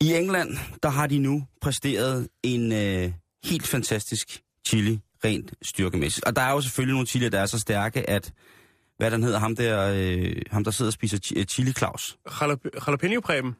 [0.02, 3.12] I England, der har de nu præsteret en øh,
[3.46, 6.26] helt fantastisk chili, rent styrkemæssigt.
[6.26, 8.34] Og der er jo selvfølgelig nogle chili, der er så stærke, at
[9.02, 12.18] hvad den hedder, ham der, øh, ham der sidder og spiser øh, chili Claus.
[12.30, 13.56] Jalap- Jalapeno-præben.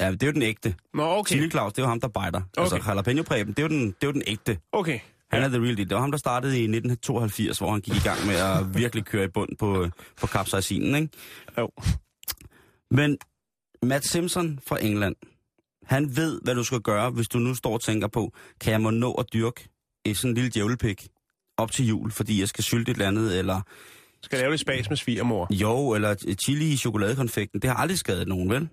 [0.00, 0.74] Ja, det er jo den ægte.
[0.94, 1.34] Nå, okay.
[1.34, 2.40] Chili Claus, det er jo ham, der bejder.
[2.56, 2.62] Okay.
[2.62, 4.58] Altså jalapeno præben, det er jo den, det er jo den ægte.
[4.72, 4.98] Okay.
[5.30, 5.88] Han er the real deal.
[5.88, 9.04] Det var ham, der startede i 1982, hvor han gik i gang med at virkelig
[9.04, 9.88] køre i bund på,
[10.20, 11.08] på kapsaicinen, ikke?
[11.58, 11.70] Jo.
[12.90, 13.18] Men
[13.82, 15.16] Matt Simpson fra England,
[15.84, 18.80] han ved, hvad du skal gøre, hvis du nu står og tænker på, kan jeg
[18.80, 19.68] må nå at dyrke
[20.04, 21.08] et sådan en lille djævlepik
[21.56, 23.60] op til jul, fordi jeg skal sylte et eller andet, eller
[24.22, 25.46] Skal lave lidt spas med svigermor.
[25.50, 27.62] jo, eller chili i chokoladekonfekten.
[27.62, 28.68] Det har aldrig skadet nogen, vel?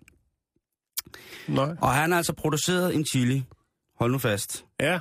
[1.47, 1.75] Nej.
[1.81, 3.43] Og han har altså produceret en chili,
[3.99, 4.99] hold nu fast, Ja.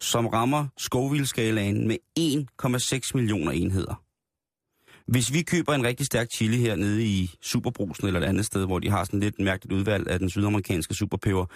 [0.00, 4.00] som rammer Scoville-skalaen med 1,6 millioner enheder.
[5.06, 8.66] Hvis vi køber en rigtig stærk chili her nede i Superbrusen eller et andet sted,
[8.66, 11.46] hvor de har sådan lidt mærkeligt udvalg af den sydamerikanske superpeber,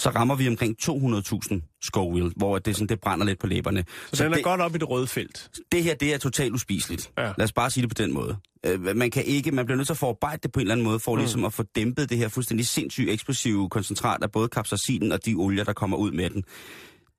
[0.00, 3.84] så rammer vi omkring 200.000 Scoville, hvor det, sådan, det brænder lidt på læberne.
[4.12, 5.50] Så, den er det, godt op i det røde felt.
[5.72, 7.10] det her, det er totalt uspiseligt.
[7.18, 7.24] Ja.
[7.24, 8.36] Lad os bare sige det på den måde.
[8.66, 10.86] Øh, man kan ikke, man bliver nødt til at forarbejde det på en eller anden
[10.86, 11.18] måde, for mm.
[11.18, 15.34] ligesom at få dæmpet det her fuldstændig sindssygt eksplosive koncentrat af både kapsacinen og de
[15.34, 16.44] olier, der kommer ud med den.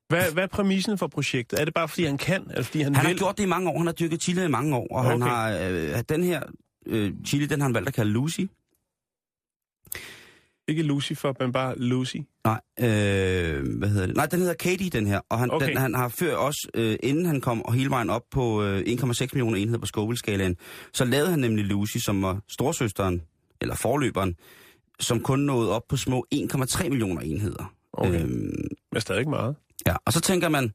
[0.08, 1.60] Hvad, hvad er præmissen for projektet?
[1.60, 2.46] Er det bare, fordi han kan?
[2.50, 3.12] Er det, fordi han, Han vil?
[3.12, 5.10] har gjort det i mange år, han har dyrket chili i mange år, og okay.
[5.10, 6.42] han har, øh, den her
[6.86, 8.40] øh, chili, den har han valgt at kalde Lucy.
[10.72, 12.16] Ikke Lucifer, men bare Lucy.
[12.44, 12.86] Nej, øh,
[13.78, 14.16] hvad hedder det?
[14.16, 15.20] Nej, den hedder Katie, den her.
[15.28, 15.68] Og han, okay.
[15.68, 19.26] Den, han har før også, øh, inden han kom hele vejen op på øh, 1,6
[19.32, 20.56] millioner enheder på Scoville-skalaen,
[20.92, 23.22] så lavede han nemlig Lucy, som var storsøsteren,
[23.60, 24.36] eller forløberen,
[25.00, 27.74] som kun nåede op på små 1,3 millioner enheder.
[27.92, 28.22] Okay.
[28.22, 29.56] Øhm, Men stadig ikke meget.
[29.86, 30.72] ja, og så tænker man,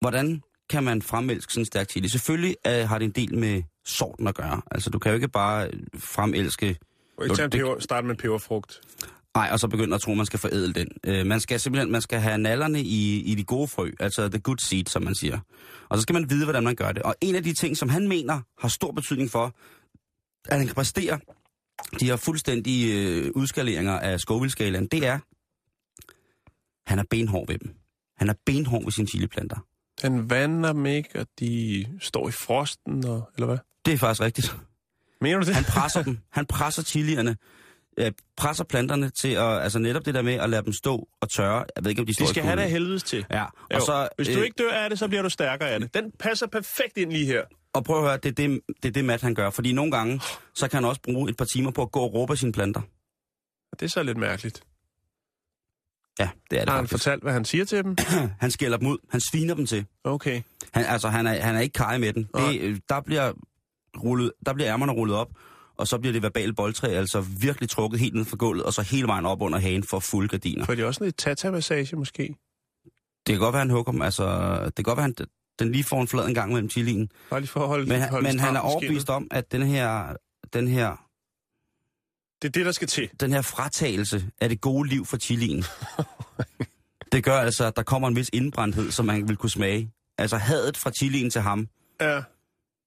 [0.00, 2.08] hvordan kan man fremelske sådan en stærk chili?
[2.08, 4.60] Selvfølgelig øh, har det en del med sorten at gøre.
[4.70, 6.76] Altså, du kan jo ikke bare øh, fremelske
[7.18, 8.80] Og ikke tage en det- peber, starte med en peberfrugt.
[9.36, 10.88] Nej, og så begynder at tro, at man skal forædle den.
[11.06, 14.38] Øh, man skal simpelthen man skal have nallerne i, i de gode frø, altså the
[14.40, 15.38] good seed, som man siger.
[15.88, 17.02] Og så skal man vide, hvordan man gør det.
[17.02, 19.54] Og en af de ting, som han mener har stor betydning for,
[20.48, 21.18] at han kan præstere
[22.00, 25.18] de her fuldstændige øh, udskaleringer af Scoville-skalaen, det er,
[26.90, 27.74] han er benhård ved dem.
[28.16, 29.56] Han er benhård ved sine chiliplanter.
[30.02, 33.58] Han vander dem ikke, og de står i frosten, og, eller hvad?
[33.84, 34.56] Det er faktisk rigtigt.
[35.20, 35.54] Mener du det?
[35.54, 36.18] Han presser dem.
[36.30, 37.36] Han presser chilierne.
[37.98, 41.30] Øh, presser planterne til at, altså netop det der med at lade dem stå og
[41.30, 41.64] tørre.
[41.76, 43.26] Jeg ved ikke, om de står De skal have det af helvedes til.
[43.30, 43.80] Ja, og Jo.
[43.80, 45.94] så, Hvis du øh, ikke dør af det, så bliver du stærkere af det.
[45.94, 47.42] Den passer perfekt ind lige her.
[47.72, 49.50] Og prøv at høre, det er det, det, er det Matt han gør.
[49.50, 50.20] Fordi nogle gange,
[50.54, 52.80] så kan han også bruge et par timer på at gå og råbe sine planter.
[53.80, 54.62] Det er så lidt mærkeligt.
[56.18, 57.04] Ja, det er det Har han faktisk.
[57.04, 57.96] fortalt, hvad han siger til dem?
[58.40, 58.98] Han skælder dem ud.
[59.10, 59.86] Han sviner dem til.
[60.04, 60.42] Okay.
[60.72, 62.28] Han, altså, han er, han er ikke kaj med den.
[62.36, 63.32] Det, øh, der, bliver
[63.96, 65.28] rullet, der bliver ærmerne rullet op,
[65.76, 68.82] og så bliver det verbale boldtræ altså virkelig trukket helt ned fra gulvet, og så
[68.82, 70.64] hele vejen op under hagen for fulde gardiner.
[70.64, 72.22] For det er også lidt tata-massage, måske.
[73.26, 74.02] Det kan godt være, han hugger dem.
[74.02, 74.24] Altså,
[74.64, 75.14] det kan godt være, han
[75.58, 77.10] den lige får en flad en gang mellem chilien.
[77.30, 79.62] Bare lige for at holde, Men, han- holde men han er overbevist om, at den
[79.62, 80.16] her,
[80.52, 81.04] den her.
[82.42, 83.10] Det er det, der skal til.
[83.20, 85.64] den her fratagelse af det gode liv for chilien,
[87.12, 89.90] det gør altså, at der kommer en vis indbrændthed, som man vil kunne smage.
[90.18, 91.68] Altså hadet fra chilien til ham.
[92.00, 92.22] Ja,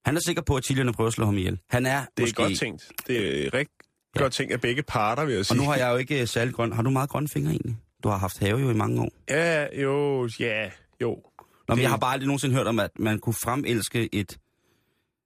[0.04, 1.58] Han er sikker på, at chilierne prøver at slå ham ihjel.
[1.70, 2.42] Han er det måske...
[2.42, 2.88] er godt tænkt.
[3.06, 3.74] Det er rigtig
[4.16, 4.20] ja.
[4.20, 5.56] godt tænkt af begge parter, vil jeg Og sige.
[5.58, 6.72] nu har jeg jo ikke øh, særlig grøn...
[6.72, 7.76] Har du meget grønne fingre egentlig?
[8.02, 9.10] Du har haft have jo i mange år.
[9.28, 10.70] Ja, jo, ja,
[11.02, 11.08] jo.
[11.08, 11.22] Nå,
[11.68, 14.38] men Det- jeg har bare aldrig nogensinde hørt om, at man kunne fremelske et,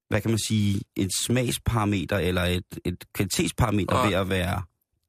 [0.09, 4.63] hvad kan man sige, et smagsparameter eller et, et kvalitetsparameter ved at være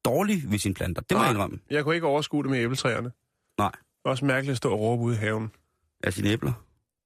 [0.06, 1.02] dårlig ved sine planter.
[1.02, 1.32] Det må jeg Nej.
[1.34, 1.60] indrømme.
[1.70, 3.12] Jeg kunne ikke overskue det med æbletræerne.
[3.58, 3.72] Nej.
[4.06, 5.52] Også mærkeligt at stå og råbe ude i haven.
[6.04, 6.54] Af sine æbler.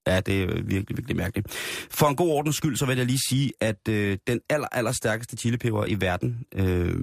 [0.08, 1.52] Ja, det er virkelig, virkelig mærkeligt.
[1.92, 4.92] For en god ordens skyld, så vil jeg lige sige, at øh, den aller, aller
[4.92, 6.96] stærkeste chilipeber i verden, øh,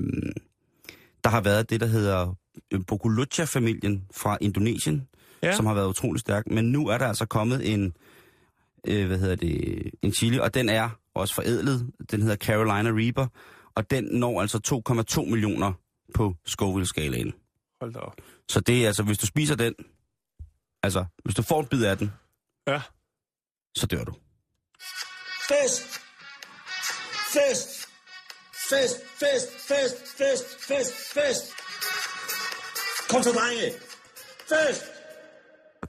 [1.24, 2.34] der har været det, der hedder
[2.70, 5.08] øh, Bokulucha-familien fra Indonesien,
[5.42, 5.46] Ja.
[5.48, 5.56] ja.
[5.56, 6.44] som har været utrolig stærk.
[6.46, 7.92] Men nu er der altså kommet en,
[8.86, 11.86] øh, hvad hedder det, en chili, og den er også forædlet.
[12.10, 13.26] Den hedder Carolina Reaper,
[13.74, 14.82] og den når altså
[15.20, 15.72] 2,2 millioner
[16.14, 17.32] på Scoville-skalaen.
[17.80, 18.14] Hold da op.
[18.48, 19.74] Så det er altså, hvis du spiser den,
[20.82, 22.12] altså, hvis du får en bid af den,
[22.68, 22.80] Ja.
[23.76, 24.12] så dør du.
[25.48, 26.00] Fest!
[27.34, 27.68] Fest!
[28.70, 31.44] Fest, fest, fest, fest, fest, fest!
[33.10, 33.72] Kom så, drenge!
[34.48, 34.82] Fest!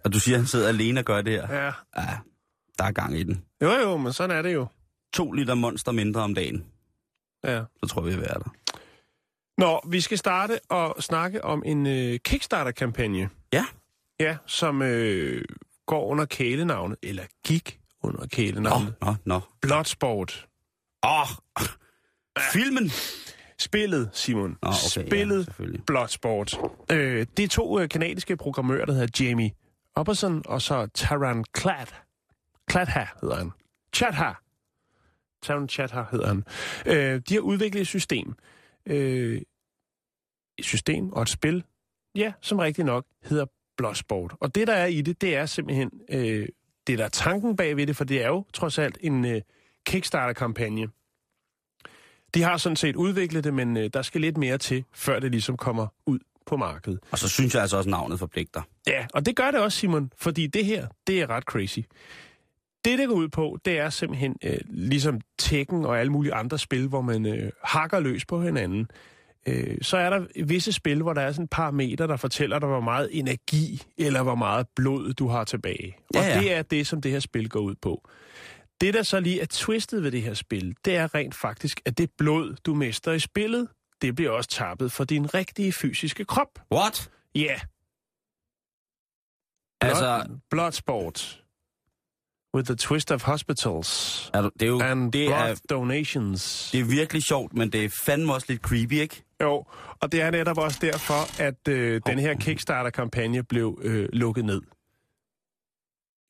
[0.05, 1.55] Og du siger, at han sidder alene og gør det her.
[1.63, 1.73] Ja.
[2.01, 2.17] Ja,
[2.77, 3.45] der er gang i den.
[3.61, 4.67] Jo, jo, men sådan er det jo.
[5.13, 6.65] To liter monster mindre om dagen,
[7.43, 7.63] Ja.
[7.83, 8.49] så tror vi, vi er der.
[9.57, 13.29] Nå, vi skal starte og snakke om en øh, Kickstarter-kampagne.
[13.53, 13.65] Ja.
[14.19, 15.45] Ja, som øh,
[15.89, 19.39] går under kælenavnet, eller gik under Nå, kælenavnet, nå, nå.
[19.61, 20.47] Bloodsport.
[21.03, 21.27] Åh,
[22.53, 22.89] filmen!
[23.59, 24.57] Spillet, Simon.
[24.61, 25.63] Nå, okay, Spillet ja.
[25.87, 26.57] Bloodsport.
[26.91, 29.51] Øh, det er to øh, kanadiske programmører, der hedder Jamie
[29.95, 31.85] Opperson og så Taran Klad.
[32.67, 33.51] Kladha hedder han.
[33.95, 34.31] Chatha.
[35.43, 36.43] Taran Chatha hedder han.
[36.85, 38.33] Øh, de har udviklet et system.
[38.85, 39.41] Øh,
[40.57, 41.63] et system og et spil,
[42.15, 43.45] ja, som rigtig nok hedder
[43.79, 44.33] Bloodsport.
[44.39, 46.47] Og det, der er i det, det er simpelthen øh,
[46.87, 49.41] det, der er tanken bag ved det, for det er jo trods alt en øh,
[49.85, 50.87] Kickstarter-kampagne.
[52.33, 55.31] De har sådan set udviklet det, men øh, der skal lidt mere til, før det
[55.31, 56.99] ligesom kommer ud på markedet.
[57.11, 58.61] Og så synes jeg altså også, at navnet forpligter.
[58.87, 61.79] Ja, og det gør det også, Simon, fordi det her, det er ret crazy.
[62.85, 66.59] Det, det går ud på, det er simpelthen øh, ligesom Tekken og alle mulige andre
[66.59, 68.87] spil, hvor man øh, hakker løs på hinanden.
[69.47, 72.59] Øh, så er der visse spil, hvor der er sådan et par meter, der fortæller
[72.59, 75.95] dig, hvor meget energi eller hvor meget blod du har tilbage.
[75.97, 76.39] Og Ja, ja.
[76.41, 78.09] det er det, som det her spil går ud på.
[78.81, 81.97] Det, der så lige er twistet ved det her spil, det er rent faktisk, at
[81.97, 83.67] det blod, du mister i spillet,
[84.01, 86.59] det bliver også tappet for din rigtige fysiske krop.
[86.73, 87.11] What?
[87.35, 87.59] Ja,
[89.81, 91.43] Altså, Blood, Bloodsport.
[92.55, 94.31] With the twist of hospitals.
[94.33, 96.69] er du, det er jo And det blood er, donations.
[96.71, 99.23] det er virkelig sjovt, men det er fandme også lidt creepy, ikke?
[99.43, 99.65] Jo,
[99.99, 104.61] og det er netop også derfor, at øh, den her Kickstarter-kampagne blev øh, lukket ned.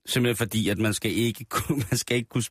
[0.05, 2.43] Simpelthen fordi, at man skal ikke kunne, man skal ikke kunne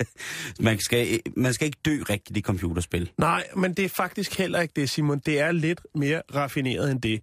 [0.60, 3.10] man, skal, man skal ikke dø rigtigt i computerspil.
[3.18, 5.18] Nej, men det er faktisk heller ikke det, Simon.
[5.18, 7.22] Det er lidt mere raffineret end det.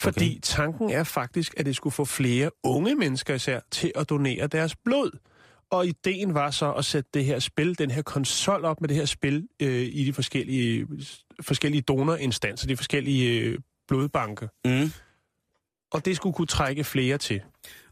[0.00, 0.40] Fordi okay.
[0.42, 4.76] tanken er faktisk, at det skulle få flere unge mennesker især til at donere deres
[4.76, 5.18] blod.
[5.70, 8.96] Og ideen var så at sætte det her spil, den her konsol op med det
[8.96, 10.86] her spil øh, i de forskellige,
[11.40, 14.48] forskellige donorinstanser, de forskellige øh, blodbanker.
[14.64, 14.92] Mm.
[15.92, 17.40] Og det skulle kunne trække flere til.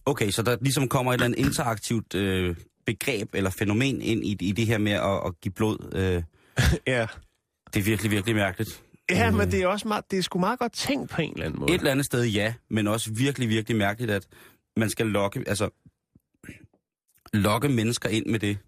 [0.07, 2.57] Okay, så der ligesom kommer et eller andet interaktivt øh,
[2.87, 5.95] begreb eller fænomen ind i, i det her med at, at give blod.
[5.95, 6.23] Øh,
[6.87, 7.07] Ja,
[7.75, 8.83] det er virkelig, virkelig mærkeligt.
[9.11, 11.47] ja men det er også meget, det er sgu meget godt tænkt på en eller
[11.47, 11.73] anden måde.
[11.73, 14.27] Et eller andet sted ja, men også virkelig, virkelig mærkeligt, at
[14.77, 15.71] man skal lokke, altså,
[17.35, 18.59] lokke mennesker ind med det.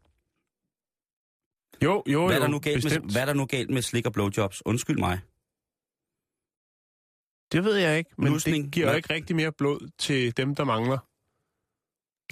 [1.85, 3.05] Jo, jo, Hvad er, der nu galt bestemt.
[3.05, 4.63] med, hvad er der nu galt med slik og blowjobs?
[4.67, 5.21] Undskyld mig.
[7.53, 8.65] Det ved jeg ikke, men Lusning.
[8.65, 8.97] det giver Hvad?
[8.97, 10.99] ikke rigtig mere blod til dem, der mangler.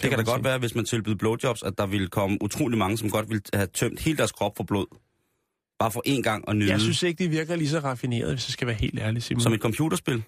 [0.02, 2.98] Det kan da godt være, hvis man tilbyder blowjobs, at der ville komme utrolig mange,
[2.98, 4.86] som godt ville have tømt hele deres krop for blod.
[5.78, 6.70] Bare for én gang at nyde.
[6.70, 9.40] Jeg synes ikke, det virker lige så raffineret, hvis jeg skal være helt ærlig, Simon.
[9.40, 10.22] Som et computerspil.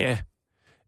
[0.00, 0.18] Ja.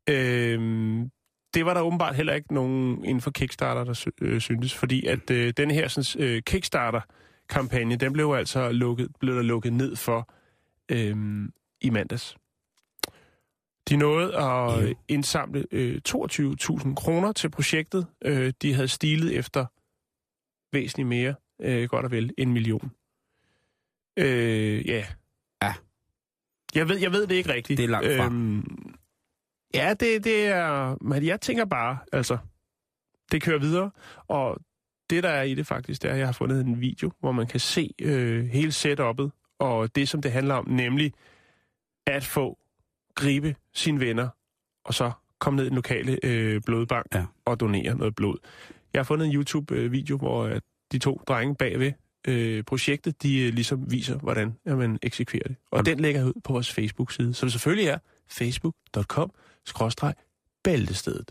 [0.09, 1.11] Øhm,
[1.59, 5.07] det var der åbenbart heller ikke nogen inden for Kickstarter, der sy- øh, syntes, fordi
[5.07, 9.97] at øh, den her sådan, øh, Kickstarter-kampagne, den blev altså lukket, blev der lukket ned
[9.97, 10.29] for
[10.89, 12.37] øhm, i mandags.
[13.89, 18.07] De nåede at øh, indsamle øh, 22.000 kroner til projektet.
[18.25, 19.67] Øh, de havde stilet efter
[20.73, 22.91] væsentligt mere, øh, godt og vel, en million.
[24.17, 25.05] Øh, ja.
[25.63, 25.75] Ja.
[26.75, 27.79] Jeg ved, jeg ved det ikke rigtigt.
[27.79, 28.25] Det er langt fra.
[28.25, 28.88] Øhm,
[29.75, 30.97] ja, det, det er...
[31.01, 32.39] Men jeg tænker bare, altså,
[33.33, 33.91] det kører videre,
[34.29, 34.57] og
[35.11, 37.33] det, der er i det faktisk, det er, at jeg har fundet en video, hvor
[37.33, 41.13] man kan se øh, hele setup'et, og det, som det handler om, nemlig
[42.07, 42.59] at få
[43.15, 44.29] gribe sine venner,
[44.85, 47.25] og så komme ned i den lokale øh, blodbank Ja.
[47.45, 48.37] og donere noget blod.
[48.93, 50.61] Jeg har fundet en YouTube-video, hvor øh,
[50.93, 51.93] de to drenge bagved
[52.29, 55.57] øh, projektet, de øh, ligesom viser, hvordan man eksekverer det.
[55.71, 57.99] Og den lægger jeg ud på vores Facebook-side, som selvfølgelig er
[59.69, 61.31] facebook.com-bæltestedet.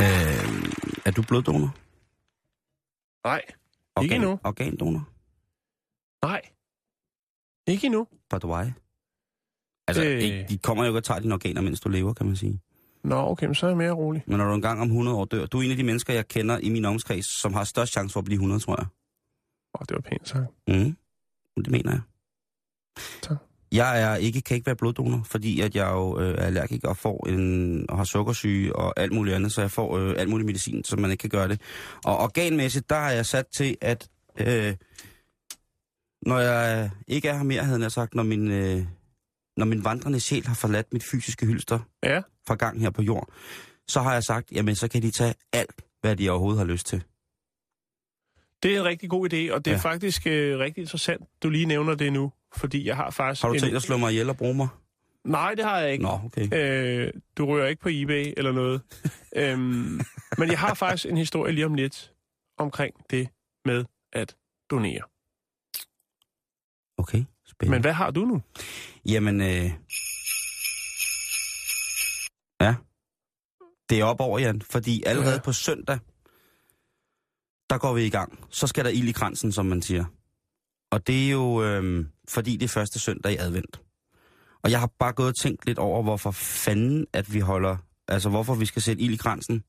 [0.00, 0.72] Øh,
[1.06, 1.74] er du bloddonor?
[3.26, 3.42] Nej,
[4.02, 4.38] Ikke endnu.
[4.44, 5.08] Organdonor?
[6.26, 6.40] nej.
[7.66, 8.06] Ikke endnu.
[8.30, 8.66] By the way.
[9.88, 10.20] Altså, Øh.
[10.22, 12.60] ikke, de kommer jo og tager dine organer, mens du lever, kan man sige.
[13.04, 14.22] Nå, okay, men så er jeg mere rolig.
[14.26, 16.28] Men når du engang om 100 år dør, du er en af de mennesker, jeg
[16.28, 18.86] kender i min omkreds, som har størst chance for at blive 100, tror jeg.
[19.74, 20.46] Åh, det var pænt sagt.
[20.68, 20.96] Mm.
[21.56, 22.00] Det mener jeg.
[23.22, 23.36] Tak.
[23.72, 26.96] Jeg er ikke, kan ikke være bloddonor, fordi at jeg jo øh, er allergiker og,
[26.96, 30.46] får en, og har sukkersyge og alt muligt andet, så jeg får øh, alt muligt
[30.46, 31.60] medicin, så man ikke kan gøre det.
[32.04, 34.08] Og organmæssigt, der har jeg sat til, at
[34.40, 34.76] øh,
[36.26, 38.86] når jeg ikke er her mere, havde jeg sagt, når min, øh,
[39.56, 43.28] når min vandrende sjæl har forladt mit fysiske hylster Ja, fra gang her på jord,
[43.88, 46.86] så har jeg sagt, jamen så kan de tage alt, hvad de overhovedet har lyst
[46.86, 47.04] til.
[48.62, 49.76] Det er en rigtig god idé, og det er Ja.
[49.78, 52.32] faktisk øh, rigtig interessant, du lige nævner det nu.
[52.56, 53.42] Fordi jeg har faktisk...
[53.42, 53.60] Har du en...
[53.60, 54.68] tænkt at slå mig ihjel og bruge mig?
[55.24, 56.04] Nej, det har jeg ikke.
[56.04, 56.48] Nå, okay.
[56.54, 58.80] Øh, du rører ikke på eBay eller noget.
[59.36, 60.00] øhm,
[60.38, 62.12] men jeg har faktisk en historie lige om lidt
[62.58, 63.28] omkring det
[63.64, 64.36] med at
[64.70, 65.00] donere.
[66.98, 67.76] Okay, spændende.
[67.76, 68.42] Men hvad har du nu?
[69.06, 69.70] Jamen, øh...
[72.60, 72.74] Ja.
[73.90, 74.62] Det er op over, Jan.
[74.70, 75.34] Fordi allerede Ja.
[75.36, 75.40] ja.
[75.42, 75.98] på søndag,
[77.72, 78.38] der går vi i gang.
[78.50, 80.04] Så skal der ild i kransen, som man siger.
[80.90, 83.80] Og det er jo, øh, fordi det er første søndag i advent.
[84.62, 87.76] Og jeg har bare gået og tænkt lidt over, hvorfor fanden, at vi holder...
[88.08, 89.64] Altså, hvorfor vi skal sætte ild i kransen.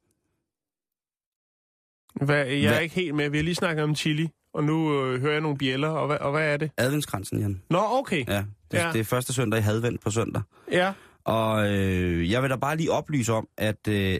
[2.25, 2.81] Hvad, jeg er Hvad?
[2.81, 3.29] ikke helt med.
[3.29, 6.17] Vi har lige snakket om chili, og nu øh, hører jeg nogle bjæller, og hvad,
[6.17, 6.71] og hvad er det?
[6.77, 7.61] Adventskransen, Jan.
[7.69, 8.25] Nå, okay.
[8.27, 8.85] Ja, det, Ja.
[8.87, 8.93] ja.
[8.93, 10.41] det er første søndag i advent på søndag.
[10.71, 14.19] Ja, Og øh, jeg vil da bare lige oplyse om, at øh,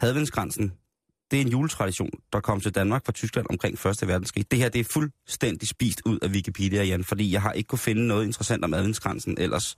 [0.00, 0.72] adventskransen,
[1.30, 4.08] det er en juletradition, der kom til Danmark fra Tyskland omkring 1.
[4.08, 4.50] verdenskrig.
[4.50, 7.78] Det her, det er fuldstændig spist ud af Wikipedia, Jan, fordi jeg har ikke kunne
[7.78, 9.76] finde noget interessant om adventskransen ellers,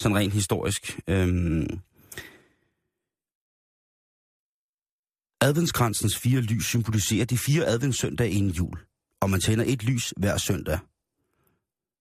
[0.00, 1.00] sådan rent historisk.
[1.08, 1.80] Øhm,
[5.40, 8.78] Adventskransens fire lys symboliserer de fire adventssøndage inden jul,
[9.20, 10.78] og man tænder et lys hver søndag.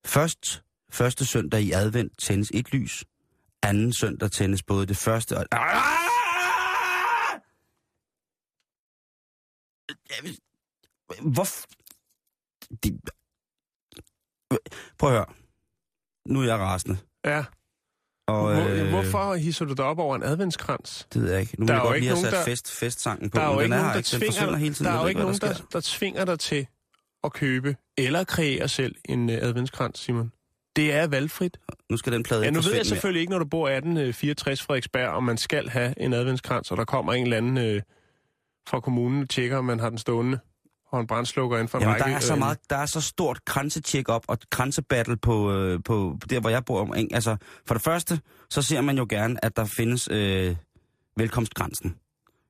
[0.05, 3.05] Først, første søndag i advent tændes et lys,
[3.63, 5.45] anden søndag tændes både det første og...
[5.51, 6.12] Ah!
[11.21, 11.47] Hvor...
[12.83, 12.99] De,
[14.99, 15.25] prøv at høre.
[16.27, 16.97] Nu er jeg rasende.
[17.25, 17.43] Ja.
[18.27, 21.07] Og, Hvor, øh, hvorfor hisser du dig op over en adventskrans?
[21.13, 21.59] Det ved jeg ikke.
[21.59, 23.37] Nu Der er jeg godt ikke lige have sat der- fest, festsangen på.
[23.39, 24.91] Der er jo ikke nogen, der tvinger, hele tiden.
[24.91, 26.67] der er jo ikke nogen, der, der tvinger dig til
[27.23, 30.31] at købe eller kreere selv en uh, adventskrans, Simon.
[30.75, 31.57] Det er valgfrit.
[31.89, 32.85] Nu skal den plade Ja, nu ved jeg forsvinde mere.
[32.85, 36.85] selvfølgelig ikke, når du bor 1864 Frederiksberg, om man skal have en adventskrans, og der
[36.85, 37.81] kommer en eller anden øh,
[38.69, 40.39] fra kommunen tjekker, om man har den stående,
[40.91, 42.09] og en brændslukker inden for en Jamen, række.
[42.09, 45.79] der er så øh, meget, der er så stort kransetjek op og kransebattle på, øh,
[45.85, 46.95] på der, hvor jeg bor om.
[46.95, 47.15] Ikke?
[47.15, 50.55] Altså, for det første, så ser man jo gerne, at der findes øh,
[51.17, 51.95] velkomstkransen.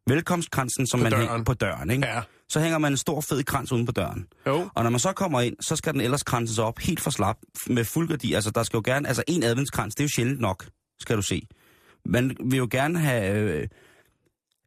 [0.07, 1.27] Velkomstkransen, som På man døren.
[1.27, 1.91] hænger på døren.
[1.91, 2.07] Ikke?
[2.07, 4.27] Ja, Så hænger man en stor fed krans uden på døren.
[4.47, 4.69] jo.
[4.75, 7.37] Og når man så kommer ind, så skal den ellers kranses op helt for slap
[7.67, 8.33] med fuldgærdi.
[8.33, 10.65] Altså, der skal jo gerne, altså en adventskrans, det er jo sjældent nok,
[10.99, 11.47] skal du se.
[12.05, 13.67] Man vil jo gerne have, øh,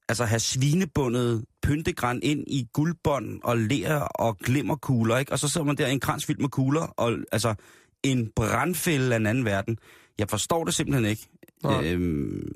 [0.08, 5.32] altså have svinebundet pyntegran ind i guldbånd og ler og glimmerkugler, ikke?
[5.32, 7.54] Og så sidder man der i en krans fyldt med kugler, og altså
[8.02, 9.78] en brandfælde af en anden verden.
[10.18, 11.28] Jeg forstår det simpelthen ikke.
[11.62, 11.84] Nej.
[11.84, 12.52] Øhm,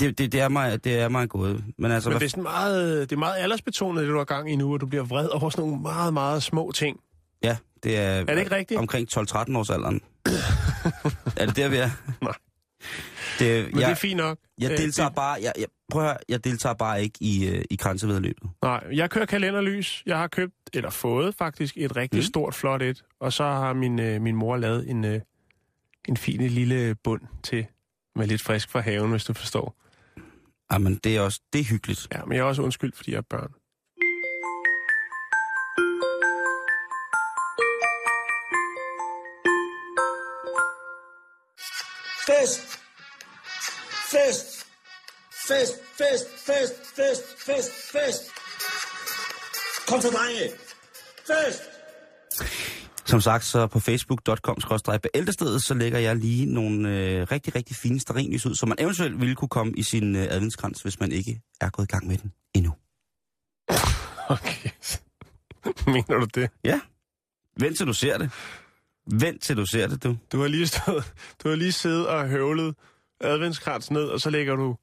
[0.00, 1.64] det, det, det, er mig, det er mig gået.
[1.78, 4.24] Men altså, Men hvad det er, sådan meget, det er meget aldersbetonet, det du har
[4.24, 7.00] gang i nu, og du bliver vred over sådan nogle meget, meget små ting.
[7.42, 8.80] Ja, det er, Er det ikke rigtigt?
[8.80, 10.00] omkring 12-13 års alderen.
[11.40, 11.90] er det der, vi er?
[12.22, 12.34] Nej.
[13.40, 14.38] Det, Men jeg, det er fint nok.
[14.58, 17.48] jeg Øh, deltager det- bare, jeg, jeg, prøv at høre, jeg deltager bare ikke i,
[17.48, 18.50] øh, i grænsevedløbet.
[18.62, 20.02] Nej, jeg kører kalenderlys.
[20.06, 22.22] Jeg har købt, eller fået faktisk, et rigtig Mm.
[22.22, 23.04] stort, flot et.
[23.20, 25.20] Og så har min, øh, min mor lavet en, øh,
[26.08, 27.66] en fin lille bund til,
[28.16, 29.74] med lidt frisk fra haven, hvis du forstår.
[30.72, 32.08] Jamen, det er også, det er hyggeligt.
[32.12, 33.50] Ja, men jeg er også undskyld, fordi jeg er børn.
[42.26, 42.79] Fest!
[44.10, 44.66] Fest!
[45.48, 48.22] Fest, fest, fest, fest, fest, fest!
[49.88, 50.50] Kom så, drenge!
[51.26, 51.62] Fest!
[53.04, 54.56] Som sagt, så på facebook.com
[55.14, 59.20] bæltestedet, så lægger jeg lige nogle øh, rigtig, rigtig fine stearinlys ud, så man eventuelt
[59.20, 62.18] ville kunne komme i sin øh, adventskrans, hvis man ikke er gået i gang med
[62.18, 62.74] den endnu.
[64.28, 64.70] Okay.
[65.94, 66.50] Mener du det?
[66.64, 66.80] Ja.
[67.56, 68.30] Vent til du ser det.
[69.06, 70.16] Vent til du ser det, du.
[70.32, 72.74] Du har lige stået, du har lige siddet og høvlet
[73.20, 74.76] adventskrans ned, og så lægger du...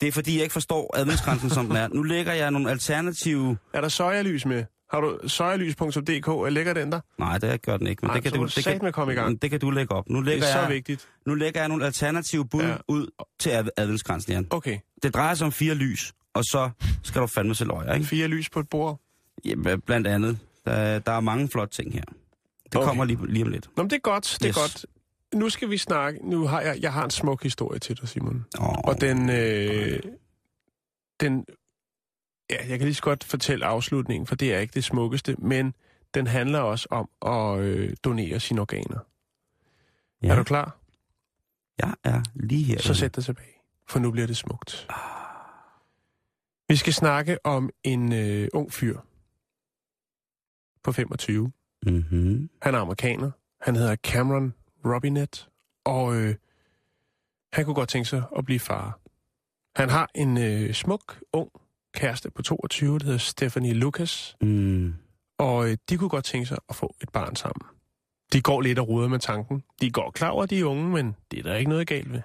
[0.00, 1.88] Det er fordi, jeg ikke forstår adventskransen, som den er.
[1.88, 3.56] Nu lægger jeg nogle alternative...
[3.72, 4.64] Er der sojalys med?
[4.90, 6.28] Har du sojalys.dk?
[6.28, 7.00] Er lægger den der?
[7.18, 8.00] Nej, det gør den ikke.
[8.02, 9.42] Men Nej, det kan du, det kan, satme komme i gang.
[9.42, 10.08] Det kan du lægge op.
[10.08, 11.08] Nu Det lægger, er så jeg, vigtigt.
[11.26, 12.76] nu lægger jeg nogle alternative bud Ja.
[12.88, 13.06] ud
[13.38, 14.46] til ad- adventskransen, Jan.
[14.50, 14.78] Okay.
[15.02, 16.70] Det drejer sig om fire lys, og så
[17.02, 18.06] skal du fandme selv øje, ikke?
[18.06, 19.00] Fire lys på et bord.
[19.44, 19.54] Ja,
[19.86, 20.38] blandt andet.
[20.66, 22.02] Der, der er mange flotte ting her.
[22.64, 22.86] Det okay.
[22.86, 23.68] kommer lige, lige om lidt.
[23.76, 24.56] Nå, men det er godt, det er Yes.
[24.56, 24.86] godt.
[25.34, 26.28] Nu skal vi snakke.
[26.30, 28.46] Nu har jeg, jeg har en smuk historie til dig, Simon.
[28.58, 30.00] Oh, Og den, øh,
[31.20, 31.46] den,
[32.50, 35.74] ja, jeg kan lige så godt fortælle afslutningen, for det er ikke det smukkeste, men
[36.14, 38.98] den handler også om at øh, donere sine organer.
[40.22, 40.28] Ja.
[40.28, 40.76] Er du klar?
[41.78, 42.78] Jeg er lige her.
[42.78, 43.54] Så sæt dig tilbage,
[43.88, 44.88] for nu bliver det smukt.
[46.68, 48.98] Vi skal snakke om en øh, ung fyr
[50.82, 51.52] på 25.
[51.86, 52.50] Mm-hmm.
[52.62, 53.30] Han er amerikaner.
[53.60, 55.44] Han hedder Cameron Robinette,
[55.84, 56.34] og øh,
[57.52, 58.98] han kunne godt tænke sig at blive far.
[59.76, 61.50] Han har en øh, smuk, ung
[61.94, 64.94] kæreste på 22, der hedder Stephanie Lucas, Mm.
[65.38, 67.66] og øh, de kunne godt tænke sig at få et barn sammen.
[68.32, 69.62] De går lidt og ruder med tanken.
[69.80, 72.12] De går klar over, at de er unge, men det er der ikke noget galt
[72.12, 72.22] ved.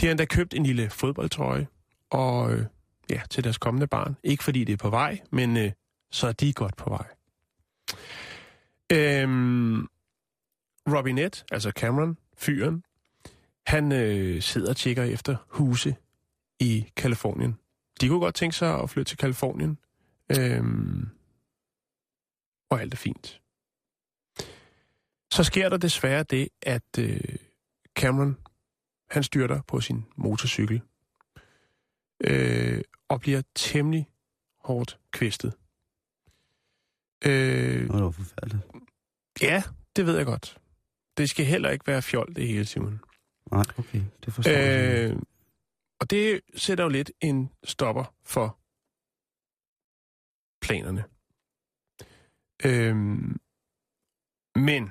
[0.00, 1.66] De har endda købt en lille fodboldtrøje,
[2.10, 2.64] og øh,
[3.10, 4.16] ja, til deres kommende barn.
[4.24, 5.72] Ikke fordi det er på vej, men øh,
[6.10, 7.06] så er de godt på vej.
[8.92, 9.86] Øhm,
[10.88, 12.84] Robinette, altså Cameron, fyren,
[13.66, 15.96] han øh, sidder og tjekker efter huse
[16.60, 17.58] i Kalifornien.
[18.00, 19.78] De kunne godt tænke sig at flytte til Kalifornien.
[20.38, 21.08] Øhm,
[22.70, 23.40] og alt er fint.
[25.32, 27.20] Så sker der desværre det, at øh,
[27.94, 28.36] Cameron,
[29.10, 30.80] han styrter på sin motorcykel
[32.24, 34.10] øh, og bliver temmelig
[34.58, 35.52] hårdt kvæstet.
[37.24, 38.62] Øh, Det var forfærdeligt.
[39.42, 39.62] ja,
[39.96, 40.58] det ved jeg godt.
[41.16, 43.00] Det skal heller ikke være fjol, det hele, Simon.
[43.52, 44.02] Nej, okay.
[44.24, 45.10] Det forstår jeg.
[45.10, 45.16] Øh,
[46.00, 48.58] og det sætter jo lidt en stopper for
[50.62, 51.04] planerne.
[52.64, 53.40] Øhm,
[54.54, 54.90] men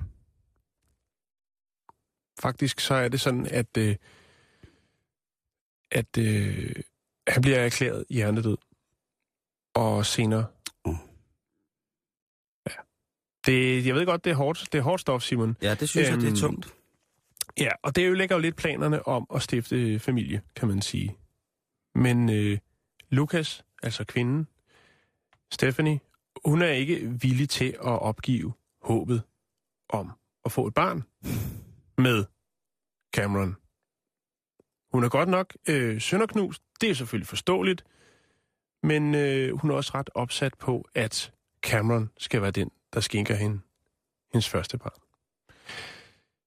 [2.40, 3.96] faktisk så er det sådan, at, øh,
[5.92, 6.76] at øh,
[7.28, 8.58] han bliver erklæret hjernedød.
[9.74, 10.46] Og senere...
[13.46, 15.58] Det, jeg ved godt, det er hårdt, det er hårdt stof, Simon.
[15.62, 16.74] Ja, det synes jeg, det er øhm, tungt.
[17.58, 21.18] Ja, og det lægger jo lidt planerne om at stifte familie, kan man sige.
[21.96, 22.58] Men øh,
[23.10, 24.48] Lukas, altså kvinden,
[25.52, 26.00] Stephanie,
[26.46, 29.24] hun er ikke villig til at opgive håbet
[29.90, 30.12] om
[30.46, 31.04] at få et barn
[31.98, 32.26] med
[33.16, 33.56] Cameron.
[34.94, 37.86] Hun er godt nok øh, sønderknust, det er selvfølgelig forståeligt,
[38.84, 41.34] men øh, hun er også ret opsat på, at
[41.64, 43.60] Cameron skal være den, der skænker hende
[44.34, 45.00] hendes første barn.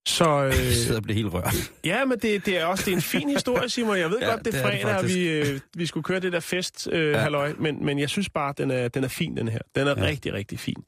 [0.09, 1.55] Så Jeg øh, sidder og bliver helt rørt.
[1.85, 3.97] ja, men det, det er også det er en fin historie, Simon.
[3.99, 6.21] Jeg ved Ja, godt, det er det er det fredag, vi, øh, vi skulle køre
[6.21, 7.19] det der fest, øh, Ja.
[7.19, 9.59] halløj, men, men jeg synes bare, den er, den er fin, den her.
[9.75, 10.07] Den er Ja.
[10.07, 10.85] rigtig, rigtig fin.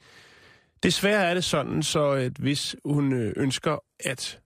[0.82, 4.40] Desværre er det sådan, så at hvis hun øh, ønsker at,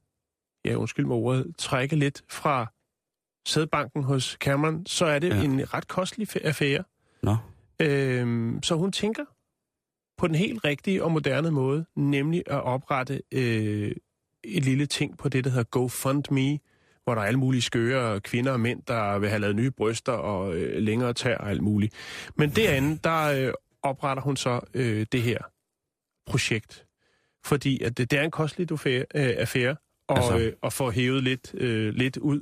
[0.64, 2.72] ja undskyld mig ordet, trække lidt fra
[3.46, 5.42] sædbanken hos Cameron, så er det Ja.
[5.42, 6.84] en ret kostelig affære.
[7.22, 7.36] Nå.
[7.80, 9.24] Øhm, så hun tænker
[10.20, 13.92] på den helt rigtige og moderne måde, nemlig at oprette øh,
[14.44, 16.58] et lille ting på det, der hedder GoFundMe,
[17.04, 20.12] hvor der er alle mulige skøre kvinder og mænd, der vil have lavet nye bryster
[20.12, 21.94] og øh, længere tær og alt muligt.
[22.36, 23.52] Men derinde, der øh,
[23.82, 25.38] opretter hun så øh, det her
[26.30, 26.86] projekt.
[27.44, 29.76] Fordi at det, det er en kostelig affære, øh, affære
[30.08, 30.38] og, Altså.
[30.38, 32.40] øh, at få hævet lidt, øh, lidt ud.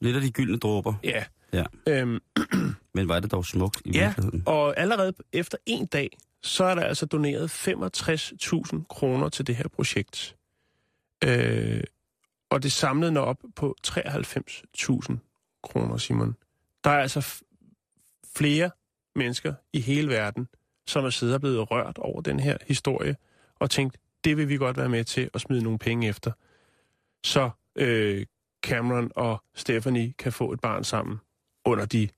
[0.00, 0.94] Lidt af de gyldne dråber.
[1.04, 1.24] Ja.
[1.52, 1.64] Ja.
[1.88, 2.18] Øhm,
[2.94, 4.42] Men var det dog smukt i Ja, virkeligheden?
[4.46, 9.68] og allerede efter en dag, så er der altså doneret 65.000 kroner til det her
[9.68, 10.36] projekt.
[11.24, 11.84] Øh,
[12.50, 15.16] og det samlede når op på 93.000
[15.62, 16.36] kroner, Simon.
[16.84, 17.42] Der er altså f-
[18.36, 18.70] flere
[19.14, 20.48] mennesker i hele verden,
[20.86, 23.16] som er siddet og blevet rørt over den her historie,
[23.54, 26.32] og tænkt, det vil vi godt være med til at smide nogle penge efter.
[27.24, 28.26] Så øh,
[28.64, 31.18] Cameron og Stephanie kan få et barn sammen
[31.64, 32.08] under de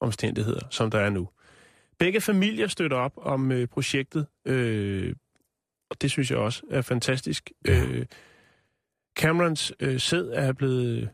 [0.00, 1.28] omstændigheder, som der er nu.
[1.98, 5.14] Begge familier støtter op om øh, projektet, øh,
[5.90, 7.50] og det synes jeg også er fantastisk.
[7.66, 7.84] Ja.
[7.84, 8.06] Øh,
[9.18, 11.10] Camerons øh, sæd er blevet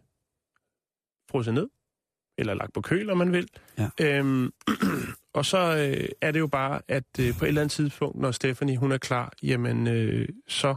[1.30, 1.68] frosset ned,
[2.38, 3.48] eller lagt på køl, om man vil.
[3.78, 3.90] Ja.
[4.00, 4.52] Øhm,
[5.38, 8.30] og så øh, er det jo bare, at øh, på et eller andet tidspunkt, når
[8.30, 10.76] Stephanie hun er klar, jamen øh, så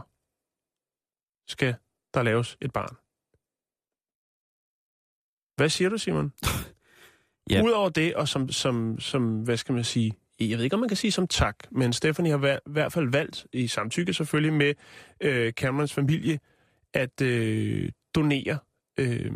[1.48, 1.74] skal
[2.14, 2.96] der laves et barn.
[5.56, 6.32] Hvad siger du, Simon?
[7.50, 7.62] Ja.
[7.62, 10.88] Udover det, og som, som, som, hvad skal man sige, jeg ved ikke, om man
[10.88, 14.74] kan sige som tak, men Stephanie har i hvert fald valgt, i samtykke selvfølgelig med
[15.20, 16.38] øh, Camerons familie,
[16.94, 18.58] at øh, donere,
[18.98, 19.32] øh,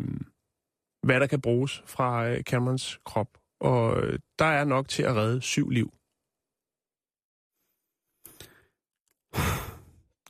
[1.03, 3.27] hvad der kan bruges fra øh, Camerons krop.
[3.59, 5.93] Og øh, der er nok til at redde syv liv.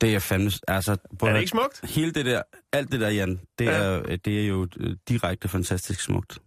[0.00, 0.50] Det er fandme...
[0.68, 1.90] Altså, prøv Er det ikke smukt?
[1.94, 3.70] Hele det der, alt det der, Jan, det, Ja.
[3.70, 6.38] er, det er jo øh, direkte fantastisk smukt.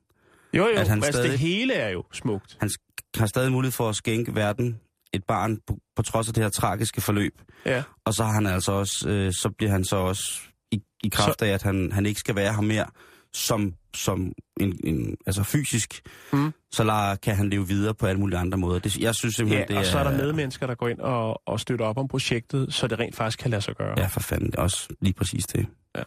[0.54, 2.58] Jo, jo, At han altså stadig- det hele er jo smukt.
[2.60, 2.70] Han
[3.16, 4.80] har stadig mulighed for at skænke verden
[5.14, 7.42] et barn på, på trods af det her tragiske forløb.
[7.66, 7.84] Ja.
[8.06, 10.42] Og så har han altså også, øh, så bliver han så også
[10.72, 12.86] i, i kraft af, at han, han ikke skal være her mere
[13.34, 16.02] som, som en, en, altså fysisk,
[16.34, 16.54] Mm.
[16.72, 18.80] så lader, kan han leve videre på alle mulige andre måder.
[18.80, 21.00] Det, jeg synes simpelthen, Ja, det og så er der er medmennesker, der går ind
[21.00, 23.94] og, og støtter op om projektet, så det rent faktisk kan lade sig gøre.
[24.00, 24.48] Ja, for fanden.
[24.52, 25.66] Det er også lige præcis det.
[25.96, 26.04] Ja.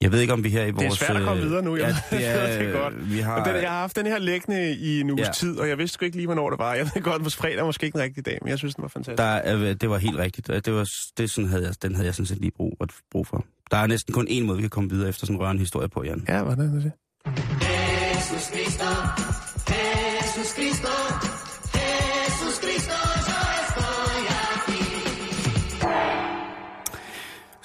[0.00, 0.98] Jeg ved ikke, om vi her i vores...
[0.98, 3.10] Det er svært at komme øh, videre nu, jeg Ja, ved- det er, det godt.
[3.12, 5.32] Vi har, Og den, jeg har haft den her liggende i en uges Ja.
[5.32, 6.74] tid, og jeg vidste sgu ikke lige, hvornår det var.
[6.74, 8.82] Jeg ved godt, at fredag er måske ikke den rigtige dag, men jeg synes, den
[8.82, 9.18] var fantastisk.
[9.18, 10.46] Der, er- det var helt rigtigt.
[10.46, 10.88] Det var,
[11.18, 12.76] det sådan havde jeg, den havde jeg sådan set lige brug,
[13.10, 13.44] brug for.
[13.70, 15.88] Der er næsten kun én måde, vi kan komme videre efter sådan en rørende historie
[15.88, 16.24] på, Jan.
[16.28, 16.92] Ja, hvordan er det?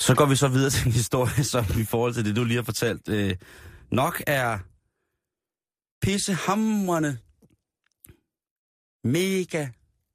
[0.09, 2.55] Så går vi så videre til en historie, som i forhold til det, du lige
[2.55, 3.35] har fortalt, øh,
[3.91, 4.59] nok er
[6.01, 7.17] pissehamrende
[9.03, 9.67] mega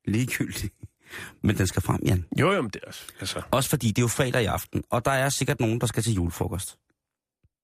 [0.04, 0.70] ligegyldig.
[1.44, 2.24] Men den skal frem, Jan.
[2.40, 4.84] Jo, jo, men det er også, altså, Også fordi det er jo fredag i aften,
[4.90, 6.78] og der er sikkert nogen, der skal til julefrokost.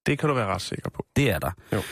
[0.06, 1.06] det kan du være ret sikker på.
[1.16, 1.50] Det er der.
[1.72, 1.82] Jo.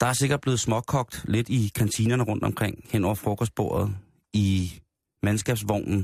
[0.00, 3.96] Der er sikkert blevet småkogt lidt i kantinerne rundt omkring, hen over frokostbordet,
[4.32, 4.80] i
[5.22, 6.02] mandskabsvognen.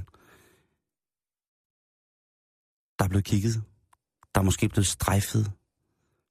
[2.99, 3.63] Der er blevet kigget.
[4.35, 5.53] Der er måske blevet strejfet.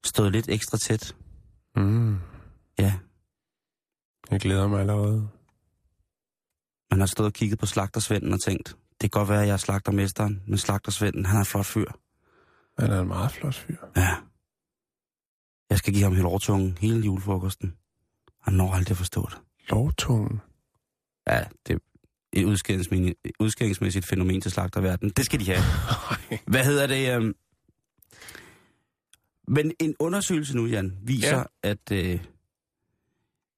[0.06, 1.16] Stået lidt ekstra tæt.
[1.76, 2.18] Mm.
[2.80, 2.94] Ja,
[4.32, 5.30] Jeg glæder mig allerede.
[6.92, 8.68] man har stået og kigget på slagtersvenden og tænkt,
[9.02, 11.92] det kan godt være, at jeg er slagtermesteren, men slagtersvenden, han er en flot fyr.
[12.80, 13.76] Han er en meget flot fyr.
[13.96, 14.16] Ja.
[15.70, 17.74] Jeg skal give ham hele overtungen, hele julefrokosten.
[18.42, 19.38] Han når aldrig at forstå det.
[19.70, 20.42] Lovtungen.
[21.28, 21.80] Ja, det er
[22.34, 22.46] et
[23.40, 25.14] udskæringsmæssigt, fænomen til slagterverdenen.
[25.18, 25.62] Det skal de have.
[26.54, 27.16] Hvad hedder det?
[27.16, 27.36] øhm?
[29.48, 31.44] Men en undersøgelse nu, Jan, viser, Ja.
[31.64, 32.20] at øh,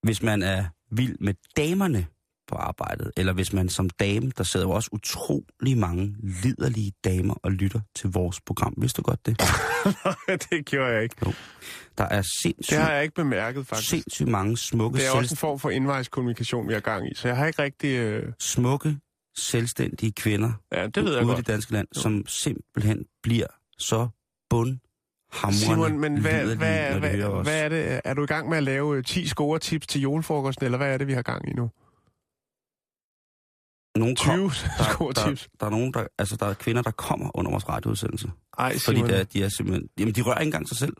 [0.03, 2.05] hvis man er vild med damerne
[2.47, 7.34] på arbejdet, eller hvis man som dame, der sidder jo også utrolig mange liderlige damer
[7.43, 8.73] og lytter til vores program.
[8.77, 9.39] Vidste du godt det?
[10.51, 11.15] det gjorde jeg ikke.
[11.97, 13.89] Der er Det sindssygt, har jeg ikke bemærket, faktisk.
[13.89, 17.27] sindssygt mange smukke, Det er også en form for indvejskommunikation, vi har gang i, så
[17.27, 17.89] jeg har ikke rigtig...
[17.97, 18.34] Øh...
[18.39, 18.97] smukke,
[19.38, 21.38] selvstændige kvinder Ja, det ved jeg ude i godt.
[21.38, 22.01] det danske land, Jo.
[22.01, 24.07] som simpelthen bliver så
[25.41, 28.01] bundhamrende Simon, men hvad, liderlige, hvad, de hvad, hvad er det?
[28.03, 30.93] Er du i gang med at lave øh, 10 score tips til julefrokosten, eller hvad
[30.93, 31.69] er det, vi har gang i nu?
[33.97, 34.51] Nogen 20 kom,
[34.93, 35.49] score der, tips?
[35.59, 38.31] der, er nogen, der, altså der er kvinder, der kommer under vores radioudsendelse.
[38.57, 39.09] Ej, Fordi Simon.
[39.09, 40.93] der, de er simpelthen, jamen de rører ikke engang sig selv.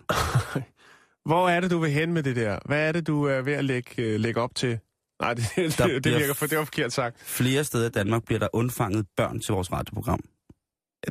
[1.30, 2.60] Hvor er det, du vil hen med det der?
[2.66, 4.80] Hvad er det, du er ved at lægge, øh, lægge op til?
[5.22, 7.20] Nej, det, det, Der det, bliver- virker, for det var forkert sagt.
[7.22, 10.20] Flere steder i Danmark bliver der undfanget børn til vores radioprogram.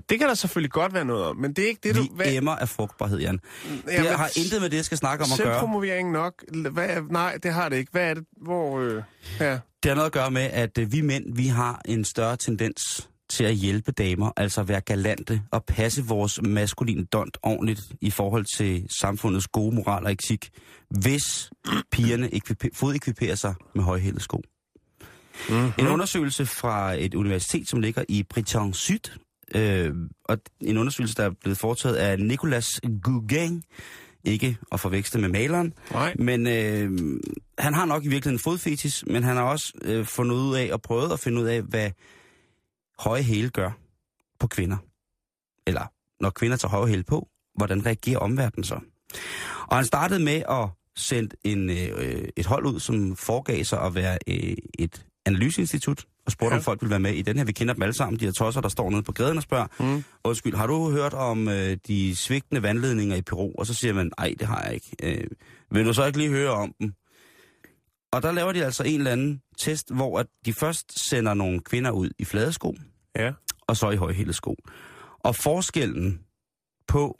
[0.08, 2.02] Det kan der selvfølgelig godt være noget om, men det er ikke det, du...
[2.02, 3.40] Vi emmer af frugtbarhed, Jan.
[3.86, 5.52] Det har intet med det, jeg skal snakke om at gøre.
[5.54, 6.44] Selvpromovering nok?
[6.72, 7.92] Hvad, er- nej, det har det ikke.
[7.92, 8.24] Hvad er det?
[8.42, 8.80] Hvor...
[8.80, 9.02] Øh,
[9.40, 9.58] ja.
[9.82, 13.08] Det har noget at gøre med, at øh, vi mænd, vi har en større tendens
[13.30, 18.10] til at hjælpe damer, altså at være galante og passe vores maskuline dont ordentligt i
[18.10, 20.50] forhold til samfundets gode moral og etik,
[20.90, 21.50] hvis
[21.92, 24.42] pigerne ekvipe- fodekviperer sig med højhælede sko.
[25.48, 25.72] Mm-hmm.
[25.78, 28.98] En undersøgelse fra et universitet, som ligger i Bretagne Syd,
[29.54, 29.94] øh,
[30.24, 33.62] og en undersøgelse, der er blevet foretaget af Nicolas Gauguin,
[34.24, 36.14] ikke at forveksle med maleren, Nej.
[36.18, 37.20] men øh,
[37.58, 40.70] han har nok i virkeligheden en fodfetis, men han har også øh, fundet ud af
[40.72, 41.90] og prøvet at finde ud af, hvad
[42.98, 43.70] høje hæle gør
[44.40, 44.76] på kvinder.
[45.66, 45.86] Eller
[46.20, 48.80] når kvinder tager høje hæle på, hvordan reagerer omverdenen så?
[49.68, 53.94] Og han startede med at sende en, øh, et hold ud, som foregav sig at
[53.94, 56.54] være øh, et analyseinstitut, og spurgte, ja.
[56.54, 56.58] Ja.
[56.60, 57.44] om folk ville være med i den her.
[57.44, 59.66] Vi kender dem alle sammen, de her tosser, der står nede på gaden og spørger,
[59.80, 60.04] Mm.
[60.24, 63.52] undskyld, har du hørt om øh, de svigtende vandledninger i Peru?
[63.58, 64.96] Og så siger man, nej, det har jeg ikke.
[65.02, 65.24] Øh,
[65.70, 66.92] vil du så ikke lige høre om dem?
[68.12, 71.60] Og der laver de altså en eller anden test, hvor at de først sender nogle
[71.60, 72.76] kvinder ud i flade sko,
[73.16, 73.32] Ja.
[73.66, 74.56] og så i højhælede sko.
[75.18, 76.20] Og forskellen
[76.88, 77.18] på,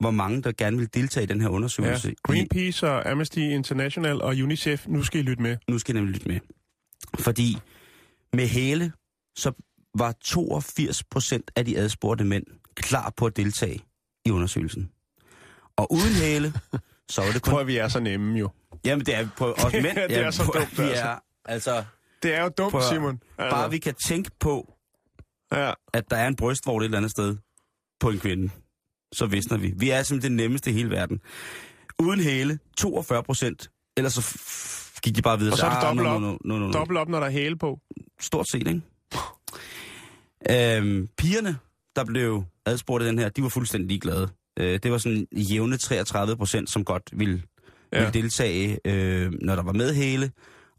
[0.00, 1.54] hvor mange der gerne vil deltage i den her ja.
[1.54, 5.56] undersøgelse, i, Greenpeace og Amnesty International og UNICEF, nu skal I lytte med.
[5.68, 6.40] nu skal jeg nemlig lytte med.
[7.18, 7.56] Fordi
[8.36, 8.92] med hæle,
[9.36, 9.52] så
[9.98, 12.44] var 82 procent af de adspurgte mænd
[12.76, 13.80] klar på at deltage
[14.24, 14.90] i undersøgelsen.
[15.76, 16.52] Og uden hæle,
[17.12, 17.50] så var det kun...
[17.50, 18.50] Prøv at vi er så nemme jo.
[18.84, 19.84] Jamen, det er på os mænd.
[19.84, 21.04] Det er jamen, så på- dumt, Vi altså.
[21.04, 21.84] er, altså,
[22.22, 23.20] Det er jo dumt, Prøv Simon.
[23.38, 24.72] Altså, bare vi kan tænke på,
[25.52, 25.72] Ja.
[25.92, 27.36] at der er en brystvorte et eller andet sted
[28.00, 28.50] på en kvinde,
[29.12, 29.72] så visner vi.
[29.76, 31.20] Vi er simpelthen det nemmeste i hele verden.
[31.98, 33.70] Uden hæle, 42 procent.
[33.96, 34.22] Ellers så
[35.06, 35.52] f- f- gik de bare videre.
[35.54, 36.20] Og så er det Ah, dobbelt no, op.
[36.20, 36.72] no, no, no, no.
[36.72, 37.80] Dobbelt op, når der er hæle på.
[38.20, 38.82] Stort set, ikke?
[40.50, 41.56] Øhm, pigerne,
[41.96, 44.28] der blev adspurgt i den her, de var fuldstændig ligeglade.
[44.58, 47.42] Øh, det var sådan jævne 33 procent, som godt ville,
[47.92, 47.98] ja.
[47.98, 50.30] Ville deltage, øh, når der var med hæle,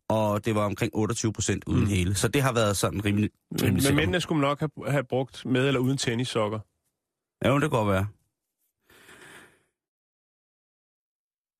[0.09, 1.87] og det var omkring 28 procent uden mm.
[1.89, 2.15] hæle.
[2.15, 3.95] Så det har været sådan rimelig, Men, rimelig men sikkert.
[3.95, 6.59] mændene skulle nok have, have brugt med eller uden tennissokker.
[7.45, 8.07] Ja, det kan godt være.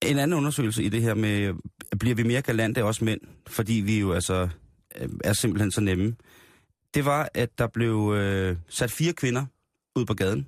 [0.02, 1.54] En anden undersøgelse i det her med,
[2.00, 4.50] bliver vi mere galante også mænd, fordi vi jo altså
[4.96, 6.16] øh, er simpelthen så nemme,
[6.94, 9.46] det var, at der blev øh, sat fire kvinder
[9.96, 10.48] ud på gaden.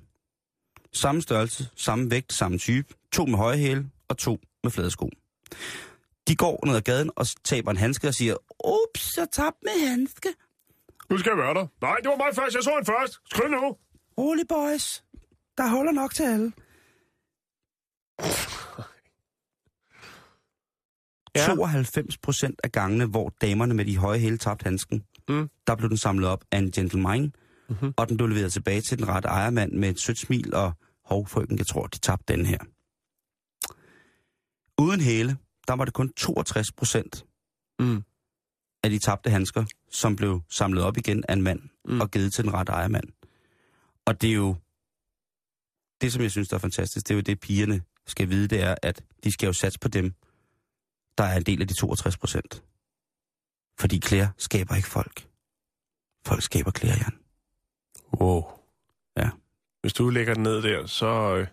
[0.92, 2.94] Samme størrelse, samme vægt, samme type.
[3.12, 5.10] To med høje hæle og to med flade sko.
[6.28, 9.88] De går ned ad gaden og taber en handske og siger, ups, jeg tabte med
[9.88, 10.28] handske.
[11.10, 11.66] Nu skal jeg være der.
[11.80, 12.54] Nej, det var mig først.
[12.54, 13.18] Jeg så en først.
[13.30, 13.76] Skriv nu.
[14.18, 15.04] Rolig boys,
[15.58, 16.52] der holder nok til alle.
[21.36, 21.46] Ja.
[21.46, 25.50] 92 procent af gangene, hvor damerne med de høje hæle tabte handsken, Mm.
[25.66, 27.32] der blev den samlet op af en gentleman,
[27.68, 27.94] Mhm.
[27.96, 30.72] og den blev leveret tilbage til den rette ejermand med et sødt smil og
[31.04, 32.58] hov, frøken, jeg tror, de tabte den her.
[34.78, 35.36] Uden hæle,
[35.68, 37.24] der var det kun 62 procent
[37.80, 38.02] Mm.
[38.84, 42.00] af de tabte handsker, som blev samlet op igen af en mand mm.
[42.00, 43.04] og givet til den rette ejermand.
[44.06, 44.54] Og det er jo,
[46.00, 48.62] det som jeg synes, der er fantastisk, det er jo det, pigerne skal vide, det
[48.62, 50.14] er, at de skal jo satse på dem,
[51.18, 52.64] der er en del af de 62 procent.
[53.80, 55.28] Fordi klæder skaber ikke folk.
[56.26, 57.18] Folk skaber klæder, Jan.
[58.20, 58.44] Wow.
[59.16, 59.30] Ja.
[59.80, 61.46] Hvis du lægger den ned der, så øh,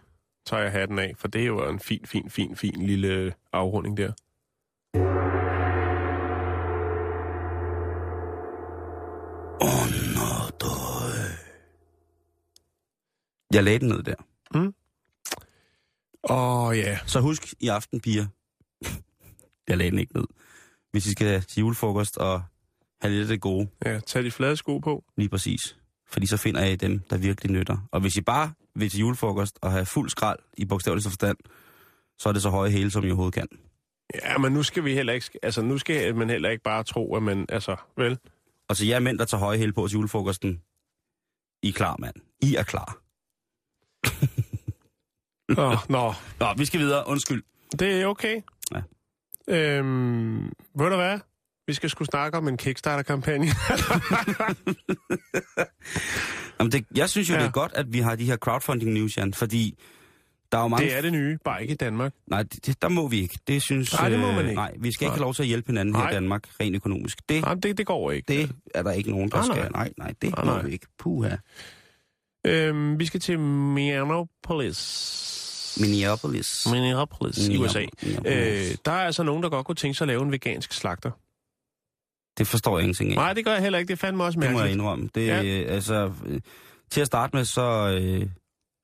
[0.45, 3.97] tager jeg hatten af, for det er jo en fin, fin, fin, fin lille afrunding
[3.97, 4.13] der.
[13.53, 14.15] Jeg lagde den ned der.
[16.29, 16.99] Åh, oh, ja.
[17.05, 18.25] Så husk i aften, piger.
[19.67, 20.25] Jeg lagde den ikke ned.
[20.91, 22.43] Hvis I skal til julefrokost og
[23.01, 25.03] have lidt af det gode, Ja, tag de flade sko på.
[25.17, 25.77] Lige præcis.
[26.09, 27.77] Fordi så finder jeg dem, der virkelig nytter.
[27.91, 31.37] Og hvis I bare vil til julefrokost og have fuld skrald i bogstavelig forstand,
[32.19, 33.47] så er det så høje hele, som I overhovedet kan.
[34.15, 37.15] Ja, men nu skal vi heller ikke, altså nu skal man heller ikke bare tro,
[37.15, 38.17] at man, altså, vel?
[38.69, 40.61] Og så jeg mænd, der tager høje hæl på til julefrokosten.
[41.63, 42.15] I er klar, mand.
[42.41, 42.97] I er klar.
[45.49, 47.07] Nå, nå, Nå, vi skal videre.
[47.07, 47.43] Undskyld.
[47.79, 48.41] det er okay.
[48.71, 48.81] Ja.
[49.49, 50.43] Øhm,
[50.75, 51.19] ved du hvad?
[51.67, 53.47] Vi skal skulle snakke om en Kickstarter-kampagne.
[56.59, 57.39] Jamen det, jeg synes jo, ja.
[57.39, 59.79] Det er godt, at vi har de her crowdfunding news, Jan, fordi
[60.51, 60.85] der er jo mange...
[60.85, 62.13] det er det nye, bare ikke i Danmark.
[62.27, 63.39] Nej, det, der må vi ikke.
[63.47, 63.93] Det synes...
[63.93, 64.55] Nej, det må man øh, ikke.
[64.55, 65.15] Nej, vi skal ikke Nej.
[65.15, 66.11] have lov til at hjælpe hinanden her Nej.
[66.11, 67.17] i Danmark, rent økonomisk.
[67.29, 68.33] Det, Nej, det, det går ikke.
[68.33, 69.57] det er der ikke nogen, der Nej, nej.
[69.57, 69.71] skal...
[69.71, 70.61] Nej, nej, det Nej, må nej.
[70.65, 70.87] vi ikke.
[70.99, 71.35] Puha.
[72.45, 74.77] Øhm, vi skal til Minneapolis.
[75.79, 76.67] Minneapolis.
[76.71, 77.85] Minneapolis i USA.
[78.03, 78.71] Minneapolis.
[78.71, 81.11] Øh, der er altså nogen, der godt kunne tænke sig at lave en vegansk slagter.
[82.37, 83.15] Det forstår jeg ingenting af.
[83.15, 83.89] Nej, det gør jeg heller ikke.
[83.89, 84.73] Det fandme også det må jeg mærkeligt.
[84.75, 85.09] indrømme.
[85.15, 85.41] Det, Ja.
[85.41, 85.63] ja.
[85.63, 86.41] altså, øh,
[86.91, 87.61] til at starte med, så
[88.01, 88.27] øh,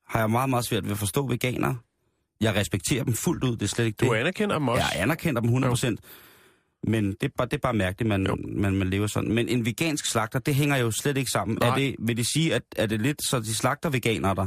[0.08, 1.76] har jeg meget, meget svært ved at forstå veganere.
[2.40, 4.08] Jeg respekterer dem fuldt ud, det er slet ikke det.
[4.08, 4.82] Du anerkender dem også.
[4.92, 5.96] Jeg anerkender dem 100%.
[6.86, 8.36] Men det er bare, det er bare mærkeligt, man, Jo.
[8.56, 9.32] man, man lever sådan.
[9.32, 11.58] Men en vegansk slagter, det hænger jo slet ikke sammen.
[11.60, 11.68] Nej.
[11.70, 14.46] Er det, vil det sige, at er det lidt, så de slagter veganere der?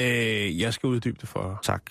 [0.00, 1.56] Øh, jeg skal uddybe det for dig.
[1.62, 1.82] Tak.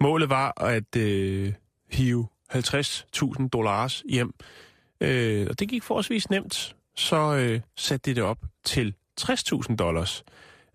[0.00, 1.52] Målet var at øh,
[1.90, 4.34] hive 50.000 dollars hjem.
[5.00, 6.76] Øh, og det gik forholdsvis nemt.
[6.96, 10.24] Så øh, satte de det op til 60.000 dollars.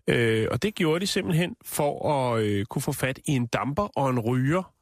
[0.08, 3.82] Øh, og det gjorde de simpelthen for at øh, kunne få fat i en damper
[3.82, 4.74] og en ryger.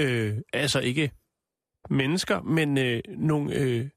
[0.00, 1.10] Øh, altså ikke
[1.90, 3.88] mennesker, men øh, nogle øh,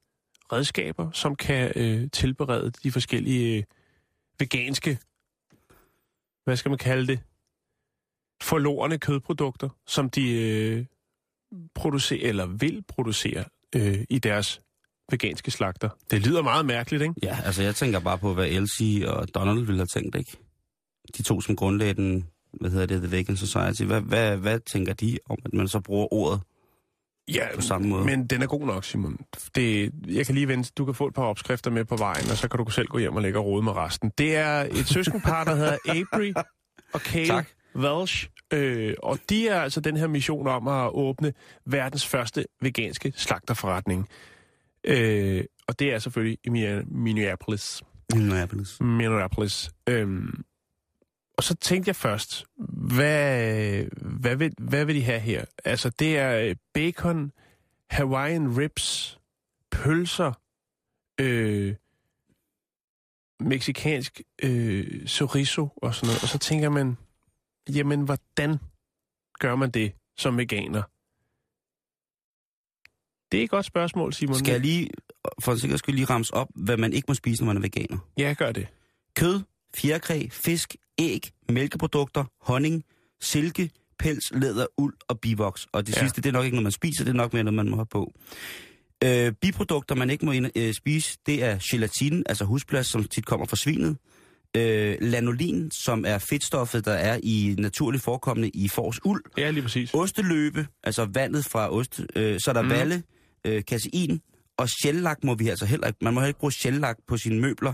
[0.51, 3.63] redskaber, som kan øh, tilberede de forskellige øh,
[4.39, 4.99] veganske,
[6.47, 7.19] hvad skal man kalde det,
[8.41, 10.85] forlorene kødprodukter, som de øh,
[11.75, 13.43] producerer eller vil producere
[13.75, 14.61] øh, i deres
[15.11, 15.89] veganske slagter.
[16.11, 17.13] Det lyder meget mærkeligt, ikke?
[17.23, 20.37] Ja, altså jeg tænker bare på, hvad Elsie og Donald ville have tænkt, ikke?
[21.17, 23.83] De to, som grundlagde den, hvad hedder det, The Vegan Society.
[23.83, 26.41] Hvad, hvad, hvad tænker de om, at man så bruger ordet?
[27.33, 28.05] Ja, På samme måde.
[28.05, 29.17] men den er god nok, Simon.
[29.55, 30.71] Det, jeg kan lige vente.
[30.77, 32.97] Du kan få et par opskrifter med på vejen, og så kan du selv gå
[32.97, 34.11] hjem og lægge og rode med resten.
[34.17, 36.33] Det er et søskenpar, der hedder Avery
[36.93, 37.47] og Kale Tak.
[37.75, 38.27] Welsh.
[38.53, 41.33] Øh, og de er altså den her mission om at åbne
[41.65, 44.07] verdens første veganske slagterforretning.
[44.83, 47.83] Øh, og det er selvfølgelig i Minne- Minneapolis.
[48.13, 48.81] Minneapolis.
[48.81, 49.69] Minneapolis.
[49.89, 50.43] Øhm,
[51.37, 52.45] og så tænkte jeg først,
[52.95, 55.45] hvad, hvad, vil, hvad vil de have her?
[55.65, 57.31] Altså, det er øh, bacon,
[57.89, 59.19] Hawaiian ribs,
[59.71, 60.33] pølser,
[61.19, 61.75] øh,
[63.39, 66.23] meksikansk øh, chorizo og sådan noget.
[66.23, 66.97] Og så tænker man,
[67.69, 68.57] jamen, hvordan
[69.39, 70.83] gør man det som veganer?
[73.31, 74.35] Det er et godt spørgsmål, Simon.
[74.35, 74.89] Skal jeg lige,
[75.41, 77.61] for en sikkerhed skyld, lige ramse op, hvad man ikke må spise, når man er
[77.61, 77.97] veganer?
[78.17, 78.67] Ja, gør det.
[79.15, 79.41] Kød,
[79.77, 82.83] fjerkræ, fisk, æg, mælkeprodukter, honning,
[83.21, 83.69] silke,
[83.99, 85.67] pels, læder, uld og bivoks.
[85.71, 85.99] Og det Ja.
[86.01, 87.75] sidste, det er nok ikke noget, man spiser, det er nok mere noget, man må
[87.75, 88.13] have på.
[89.03, 93.25] Øh, biprodukter, man ikke må ind, øh, spise, det er gelatin, altså husplads, som tit
[93.25, 93.97] kommer fra svinet.
[94.57, 99.23] Øh, lanolin, som er fedtstoffet, der er i naturligt forekommende i fors uld.
[99.37, 99.93] Ja, lige præcis.
[99.93, 102.01] Osteløbe, altså vandet fra ost.
[102.15, 102.69] Øh, så er der mm.
[102.69, 103.03] valle,
[103.45, 104.21] øh, kasein,
[104.57, 105.99] og sjællak må vi altså heller ikke.
[106.01, 107.73] Man må heller ikke bruge sjællak på sine møbler,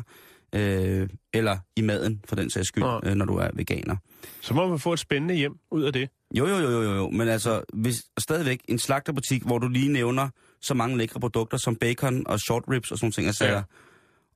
[0.54, 3.00] øh, eller i maden, for den sags skyld, Nej.
[3.04, 3.96] øh, når du er veganer.
[4.42, 6.10] Så må man få et spændende hjem ud af det.
[6.38, 10.30] Jo, jo, jo, jo, jo, men altså, hvis stadigvæk en slagterbutik, hvor du lige nævner
[10.62, 13.54] så mange lækre produkter som bacon og short ribs og sådan ting, altså, Ja.
[13.56, 13.62] ja.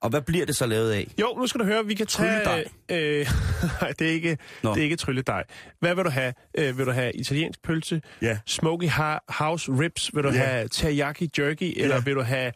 [0.02, 1.08] Og hvad bliver det så lavet af?
[1.22, 2.66] Jo, nu skal du høre, vi kan tage...
[2.92, 3.28] Øh,
[3.82, 4.70] nej, det er ikke, Nå.
[4.74, 5.44] det er ikke trylledej.
[5.80, 6.34] Hvad vil du have?
[6.58, 8.02] Øh, vil du have italiensk pølse?
[8.22, 8.38] Ja.
[8.46, 10.12] Smoky ha- house ribs?
[10.16, 10.36] Vil du Ja.
[10.46, 11.74] have teriyaki jerky?
[11.82, 12.52] Eller vil du have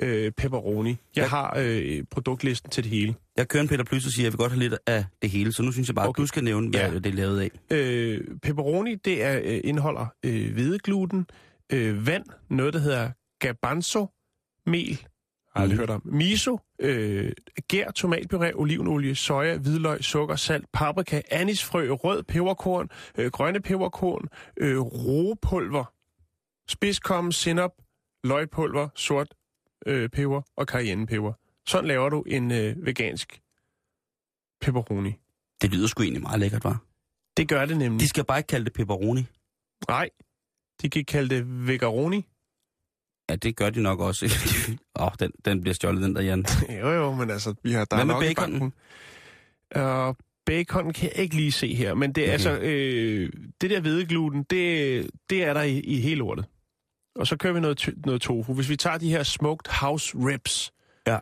[0.00, 0.96] øh, pepperoni?
[1.16, 3.14] Jeg har øh, produktlisten til det hele.
[3.36, 5.30] Jeg kører en Peter Plys og siger, at jeg vil godt have lidt af det
[5.30, 6.20] hele, så nu synes jeg bare, Okay.
[6.20, 6.94] at du skal nævne, hvad Ja.
[6.94, 7.50] det er lavet af.
[7.70, 11.26] Øh, pepperoni, det er, øh, indeholder øh, hvedegluten,
[11.72, 14.06] øh, vand, noget, der hedder garbanzo,
[14.66, 15.06] mel,
[15.56, 15.78] har aldrig Mhm.
[15.80, 17.32] hørt om, miso, øh,
[17.68, 22.88] gær, tomatpuré, olivenolie, soja, hvidløg, sukker, salt, paprika, anisfrø, rød peberkorn,
[23.18, 25.84] øh, grønne peberkorn, øh, roepulver,
[26.68, 27.70] spidskommen, sinop,
[28.24, 29.34] løgpulver, sort
[29.86, 31.32] øh, peber og cayennepeber.
[31.66, 33.40] Sådan laver du en øh, vegansk
[34.60, 35.12] pepperoni.
[35.62, 36.84] Det lyder sgu egentlig meget lækkert, var.
[37.36, 38.00] Det gør det nemlig.
[38.00, 39.26] De skal bare ikke kalde det pepperoni.
[39.88, 40.10] Nej,
[40.82, 42.26] de kan kalde det vegaroni.
[43.30, 44.26] Ja, det gør de nok også.
[45.00, 46.44] Åh, oh, den, den bliver stjålet, den der, Jan.
[46.80, 48.72] jo, jo, men altså, vi har der Hvad med nok baconen?
[49.76, 50.14] Uh,
[50.46, 52.32] bacon kan jeg ikke lige se her, men det er Okay.
[52.32, 56.44] altså, øh, det der hvedegluten, det, det er der i, i hele lortet.
[57.14, 58.54] Og så kører vi noget, noget tofu.
[58.54, 60.72] Hvis vi tager de her smoked house ribs,
[61.06, 61.18] Ja.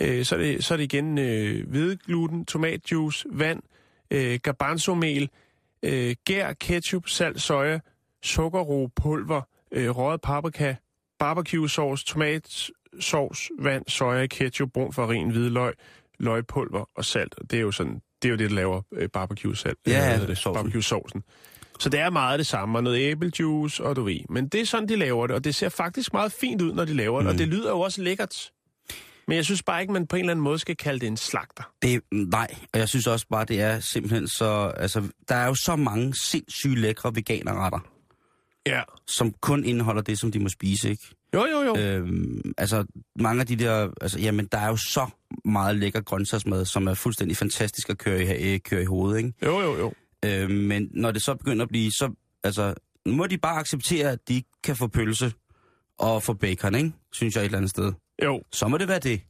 [0.00, 3.62] øh, så, er det, så er det igen øh, hvedegluten, tomatjuice, vand,
[4.10, 5.28] øh, garbanzomel,
[5.82, 7.78] øh, gær, ketchup, salt, soja,
[8.22, 9.40] sukkerro, pulver,
[9.72, 10.74] øh, røget paprika,
[11.18, 15.72] barbecue sauce, tomatsauce, vand, soja, ketchup, brun farin, hvidløg,
[16.18, 17.34] løgpulver og salt.
[17.50, 19.78] Det er jo sådan, det er jo det, der laver øh, barbecue salt.
[19.86, 20.38] Ja, hedder det?
[20.38, 20.54] sovsen.
[20.54, 21.22] Barbecue saucen.
[21.80, 24.20] Så det er meget det samme, og noget æblejuice, og du ved.
[24.30, 26.84] Men det er sådan, de laver det, og det ser faktisk meget fint ud, når
[26.84, 27.32] de laver det, Mm.
[27.32, 28.50] og det lyder jo også lækkert.
[29.28, 31.16] Men jeg synes bare ikke, man på en eller anden måde skal kalde det en
[31.16, 31.62] slagter.
[31.82, 34.72] Det, nej, og jeg synes også bare, det er simpelthen så...
[34.76, 37.78] Altså, der er jo så mange sindssyge lækre veganerretter,
[38.66, 38.82] Ja.
[39.06, 41.02] som kun indeholder det, som de må spise, ikke?
[41.34, 41.76] Jo, jo, jo.
[41.78, 42.84] Øhm, altså,
[43.20, 43.90] mange af de der...
[44.00, 45.06] Altså, jamen, der er jo så
[45.44, 49.32] meget lækker grøntsagsmad, som er fuldstændig fantastisk at køre i, køre i hovedet, ikke?
[49.44, 49.92] Jo, jo, jo.
[50.24, 52.14] Øhm, men når det så begynder at blive så...
[52.44, 52.74] Altså,
[53.06, 55.32] nu må de bare acceptere, at de ikke kan få pølse
[55.98, 56.92] og få bacon, ikke?
[57.12, 57.92] Synes jeg et eller andet sted.
[58.24, 58.42] Jo.
[58.52, 59.20] Så må det være det.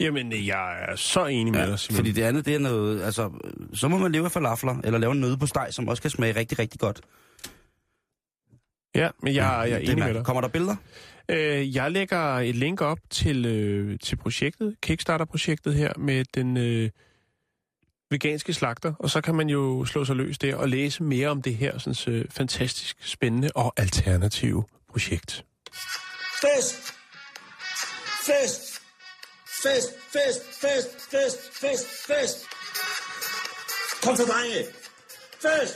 [0.00, 1.96] Jamen, jeg er så enig med dig, Simon.
[1.96, 3.02] fordi det andet, det er noget...
[3.02, 3.30] Altså,
[3.74, 6.10] så må man leve af falafler, eller lave en nøde på steg, som også kan
[6.10, 7.00] smage rigtig, rigtig godt.
[8.94, 10.24] Ja, men jeg, jeg er enig med dig.
[10.24, 10.76] Kommer der billeder?
[11.28, 16.90] Øh, jeg lægger et link op til, øh, til projektet, Kickstarter-projektet her, med den øh,
[18.10, 21.42] veganske slagter, og så kan man jo slå sig løs der og læse mere om
[21.42, 25.44] det her sådan, øh, fantastisk spændende og alternative projekt.
[26.40, 26.94] Fest!
[28.26, 28.82] Fest!
[29.62, 32.46] Fest, fest, fest, fest, fest, fest!
[34.02, 34.66] Kom så, drenge!
[35.42, 35.74] Fest!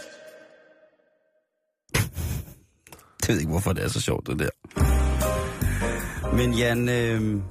[3.28, 4.48] Jeg ved ikke, hvorfor det er så sjovt, det der.
[6.36, 7.42] Men Jan, øh,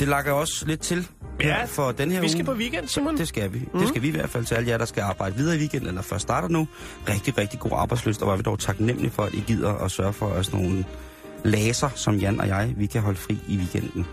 [0.00, 1.08] det lakker også lidt til
[1.40, 2.54] Ja, for den her Vi skal uge.
[2.54, 3.16] på weekend, Simon.
[3.16, 3.58] Det skal vi.
[3.72, 3.78] Mm.
[3.80, 5.88] Det skal vi i hvert fald til alle jer, der skal arbejde videre i weekenden,
[5.88, 6.68] eller først starter nu.
[7.08, 10.12] Rigtig, rigtig god arbejdsløst, og var vi dog taknemmelige for, at I gider at sørge
[10.12, 10.84] for os nogle
[11.44, 14.06] laser, som Jan og jeg, vi kan holde fri i weekenden.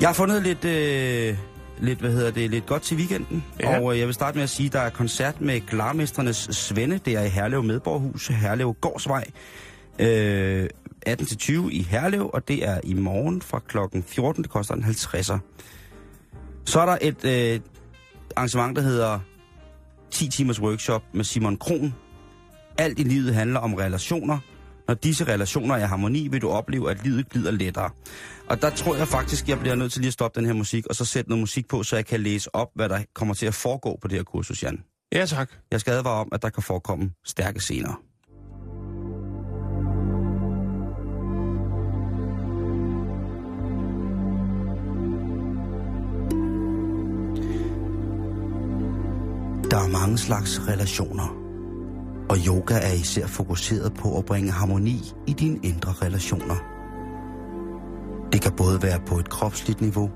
[0.00, 1.36] Jeg har fundet lidt, øh,
[1.80, 3.80] lidt, hvad hedder det, lidt godt til weekenden, Ja.
[3.80, 7.00] og øh, jeg vil starte med at sige, at der er koncert med Klarmestrenes Svende,
[7.04, 9.24] det er i Herlev Medborghus, Herlev Gårdsvej,
[9.98, 10.66] øh,
[11.08, 15.38] 18-20 i Herlev, og det er i morgen fra klokken 14, det koster en 50'er.
[16.66, 17.60] Så er der et øh,
[18.36, 19.18] arrangement, der hedder
[20.10, 21.94] 10 timers workshop med Simon Kron.
[22.78, 24.38] Alt i livet handler om relationer.
[24.88, 27.90] Når disse relationer er i harmoni, vil du opleve, at livet glider lettere.
[28.48, 30.86] Og der tror jeg faktisk, jeg bliver nødt til lige at stoppe den her musik,
[30.86, 33.46] og så sætte noget musik på, så jeg kan læse op, hvad der kommer til
[33.46, 34.82] at foregå på det her kursus, Jan.
[35.12, 35.50] Ja, tak.
[35.70, 38.09] Jeg skal advare om, at der kan forekomme stærke scener.
[49.70, 51.36] Der er mange slags relationer,
[52.28, 56.56] og yoga er især fokuseret på at bringe harmoni i dine indre relationer.
[58.32, 60.10] Det kan både være på et kropsligt niveau,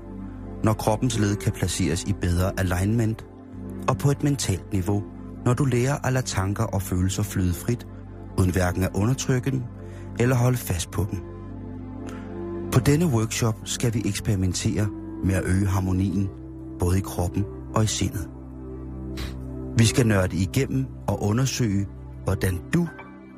[0.63, 3.25] når kroppens led kan placeres i bedre alignment,
[3.89, 5.03] og på et mentalt niveau,
[5.45, 7.87] når du lærer at lade tanker og følelser flyde frit,
[8.37, 9.63] uden hverken at undertrykke dem
[10.19, 11.19] eller holde fast på dem.
[12.71, 14.87] På denne workshop skal vi eksperimentere
[15.23, 16.29] med at øge harmonien,
[16.79, 17.45] både i kroppen
[17.75, 18.34] og i sindet.
[19.77, 21.87] Vi skal nørde igennem og undersøge,
[22.23, 22.87] hvordan du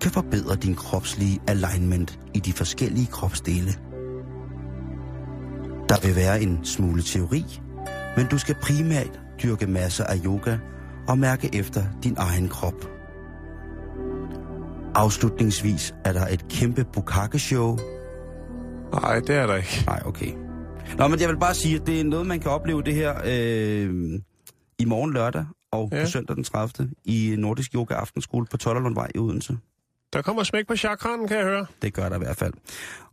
[0.01, 3.71] kan forbedre din kropslige alignment i de forskellige kropsdele.
[5.89, 7.43] Der vil være en smule teori,
[8.17, 10.57] men du skal primært dyrke masser af yoga
[11.07, 12.89] og mærke efter din egen krop.
[14.95, 17.77] Afslutningsvis er der et kæmpe bukake-show.
[18.93, 19.83] Nej, det er der ikke.
[19.85, 20.31] Nej, okay.
[20.97, 23.13] Nå, men jeg vil bare sige, at det er noget, man kan opleve det her
[23.25, 24.19] øh,
[24.79, 25.45] i morgen lørdag
[25.77, 25.97] og ja.
[25.97, 26.03] Ja.
[26.03, 26.89] på søndag den 30.
[27.05, 29.57] i Nordisk Yoga Aftenskole på Tollerlundvej i Odense.
[30.13, 31.65] Der kommer smæk på chakranen, kan jeg høre.
[31.81, 32.53] Det gør der i hvert fald.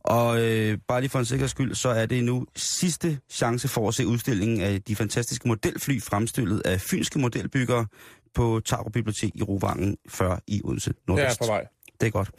[0.01, 3.89] Og øh, bare lige for en sikkerheds skyld, så er det nu sidste chance for
[3.89, 7.87] at se udstillingen af de fantastiske modelfly fremstillet af fynske modelbyggere
[8.35, 11.41] på Tarup Bibliotek i Rovangen, før i Odense Nordvest.
[11.49, 11.65] vej.
[12.01, 12.31] Det er godt.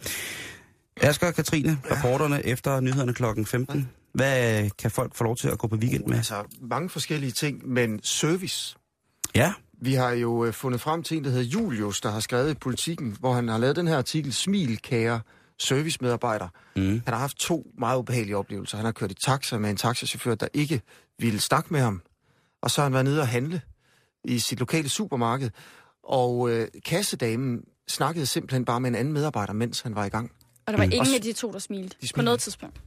[1.02, 3.90] Asger og Katrine, rapporterne efter nyhederne klokken 15.
[4.14, 6.18] Hvad kan folk få lov til at gå på weekend med?
[6.18, 8.76] Altså, mange forskellige ting, men service.
[9.36, 12.52] Ja, Vi har jo øh, fundet frem til en, der hedder Julius, der har skrevet
[12.52, 15.22] i Politiken, hvor han har lavet den her artikel, Smil, kære
[15.60, 16.48] servicemedarbejder.
[16.76, 16.82] Mm.
[16.84, 18.78] Han har haft to meget ubehagelige oplevelser.
[18.78, 20.82] Han har kørt i taxa med en taxachauffør, der ikke
[21.20, 22.02] ville snakke med ham.
[22.62, 23.62] Og så har han været nede og handle
[24.24, 25.50] i sit lokale supermarked.
[26.04, 30.32] Og øh, kassedamen snakkede simpelthen bare med en anden medarbejder, mens han var i gang.
[30.68, 30.92] Og der var Mm.
[30.92, 32.26] ingen Og af de to, der smilte De på smilte.
[32.26, 32.82] noget tidspunkt.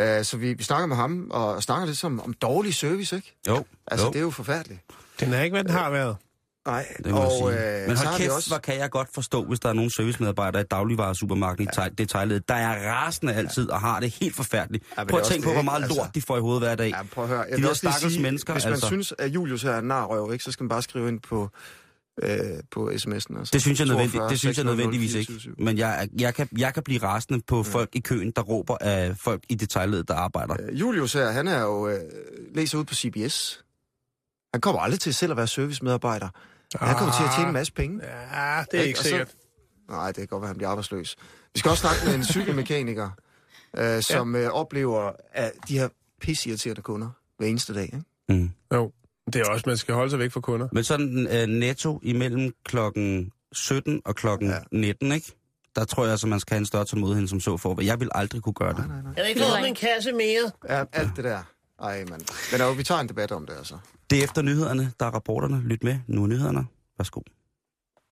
[0.00, 3.36] Uh, så vi, vi snakker med ham, og snakker lidt som om dårlig service, ikke?
[3.48, 3.64] jo.
[3.86, 4.12] Altså, jo.
[4.12, 4.80] det er jo forfærdeligt.
[5.20, 6.16] Den er ikke, hvad den har været.
[6.66, 7.82] Nej, Det må og jeg sige.
[7.82, 8.50] øh, Men så hold kæft, også...
[8.50, 11.86] hvor kan jeg godt forstå, hvis der er nogle servicemedarbejdere i dagligvaresupermarkedet ja.
[11.86, 14.84] i detaljledet, der er rasende altid og har det helt forfærdeligt.
[14.98, 15.88] Ja, Prøv at er tænke på, hvor meget ikke?
[15.94, 16.88] lort Altså- de får i hovedet hver dag.
[16.90, 17.38] Ja, prøv at høre.
[17.40, 18.86] Jeg De der lige stakkels mennesker, Hvis man altså.
[18.86, 21.50] synes, at Julius er en narrøv, ikke, så skal man bare skrive ind på
[22.22, 22.38] øh,
[22.70, 23.38] på sms'en.
[23.38, 23.50] Altså.
[23.52, 25.32] Det synes jeg, 42 nødvendigt, det synes jeg 600 nødvendigvis ikke.
[25.32, 25.54] 24.
[25.58, 29.16] Men jeg, jeg, kan, jeg kan blive rasende på folk i køen, der råber af
[29.16, 30.56] folk i detaljledet, der arbejder.
[30.60, 32.00] Øh, Julius her, han er jo øh,
[32.54, 33.64] læser ud på CBS.
[34.54, 36.28] Han kommer aldrig til selv at være servicemedarbejder.
[36.80, 38.00] Han kommer til at tjene en masse penge.
[38.04, 39.32] Ja, det er ikke så- sikkert.
[39.88, 41.16] Nej, det kan godt være, han bliver arbejdsløs.
[41.54, 43.10] Vi skal også snakke med en cykelmekaniker,
[43.76, 45.88] øh, som øh, oplever at de her
[46.20, 47.08] pissirriterende kunder
[47.38, 47.82] hver eneste dag.
[47.84, 48.02] Ikke?
[48.28, 48.50] Mm.
[48.74, 48.92] Jo.
[49.32, 50.68] Det er også, man skal holde sig væk fra kunder.
[50.72, 54.58] Men sådan øh, netto imellem klokken 17 og klokken ja.
[54.72, 55.32] 19, ikke?
[55.76, 57.82] Der tror jeg altså, man skal have en større tålmodighed som så for.
[57.82, 58.78] Jeg vil aldrig kunne gøre det.
[58.78, 59.12] Nej, nej, nej.
[59.16, 60.50] Jeg har ikke fået min kasse mere.
[60.68, 61.42] Ja, alt det der.
[61.82, 62.22] Ej, mand.
[62.52, 63.78] Men øh, vi tager en debat om det, altså.
[64.10, 65.60] Det er efter nyhederne, der er rapporterne.
[65.60, 65.98] Lyt med.
[66.06, 66.66] Nu er nyhederne.
[66.98, 67.20] Værsgo.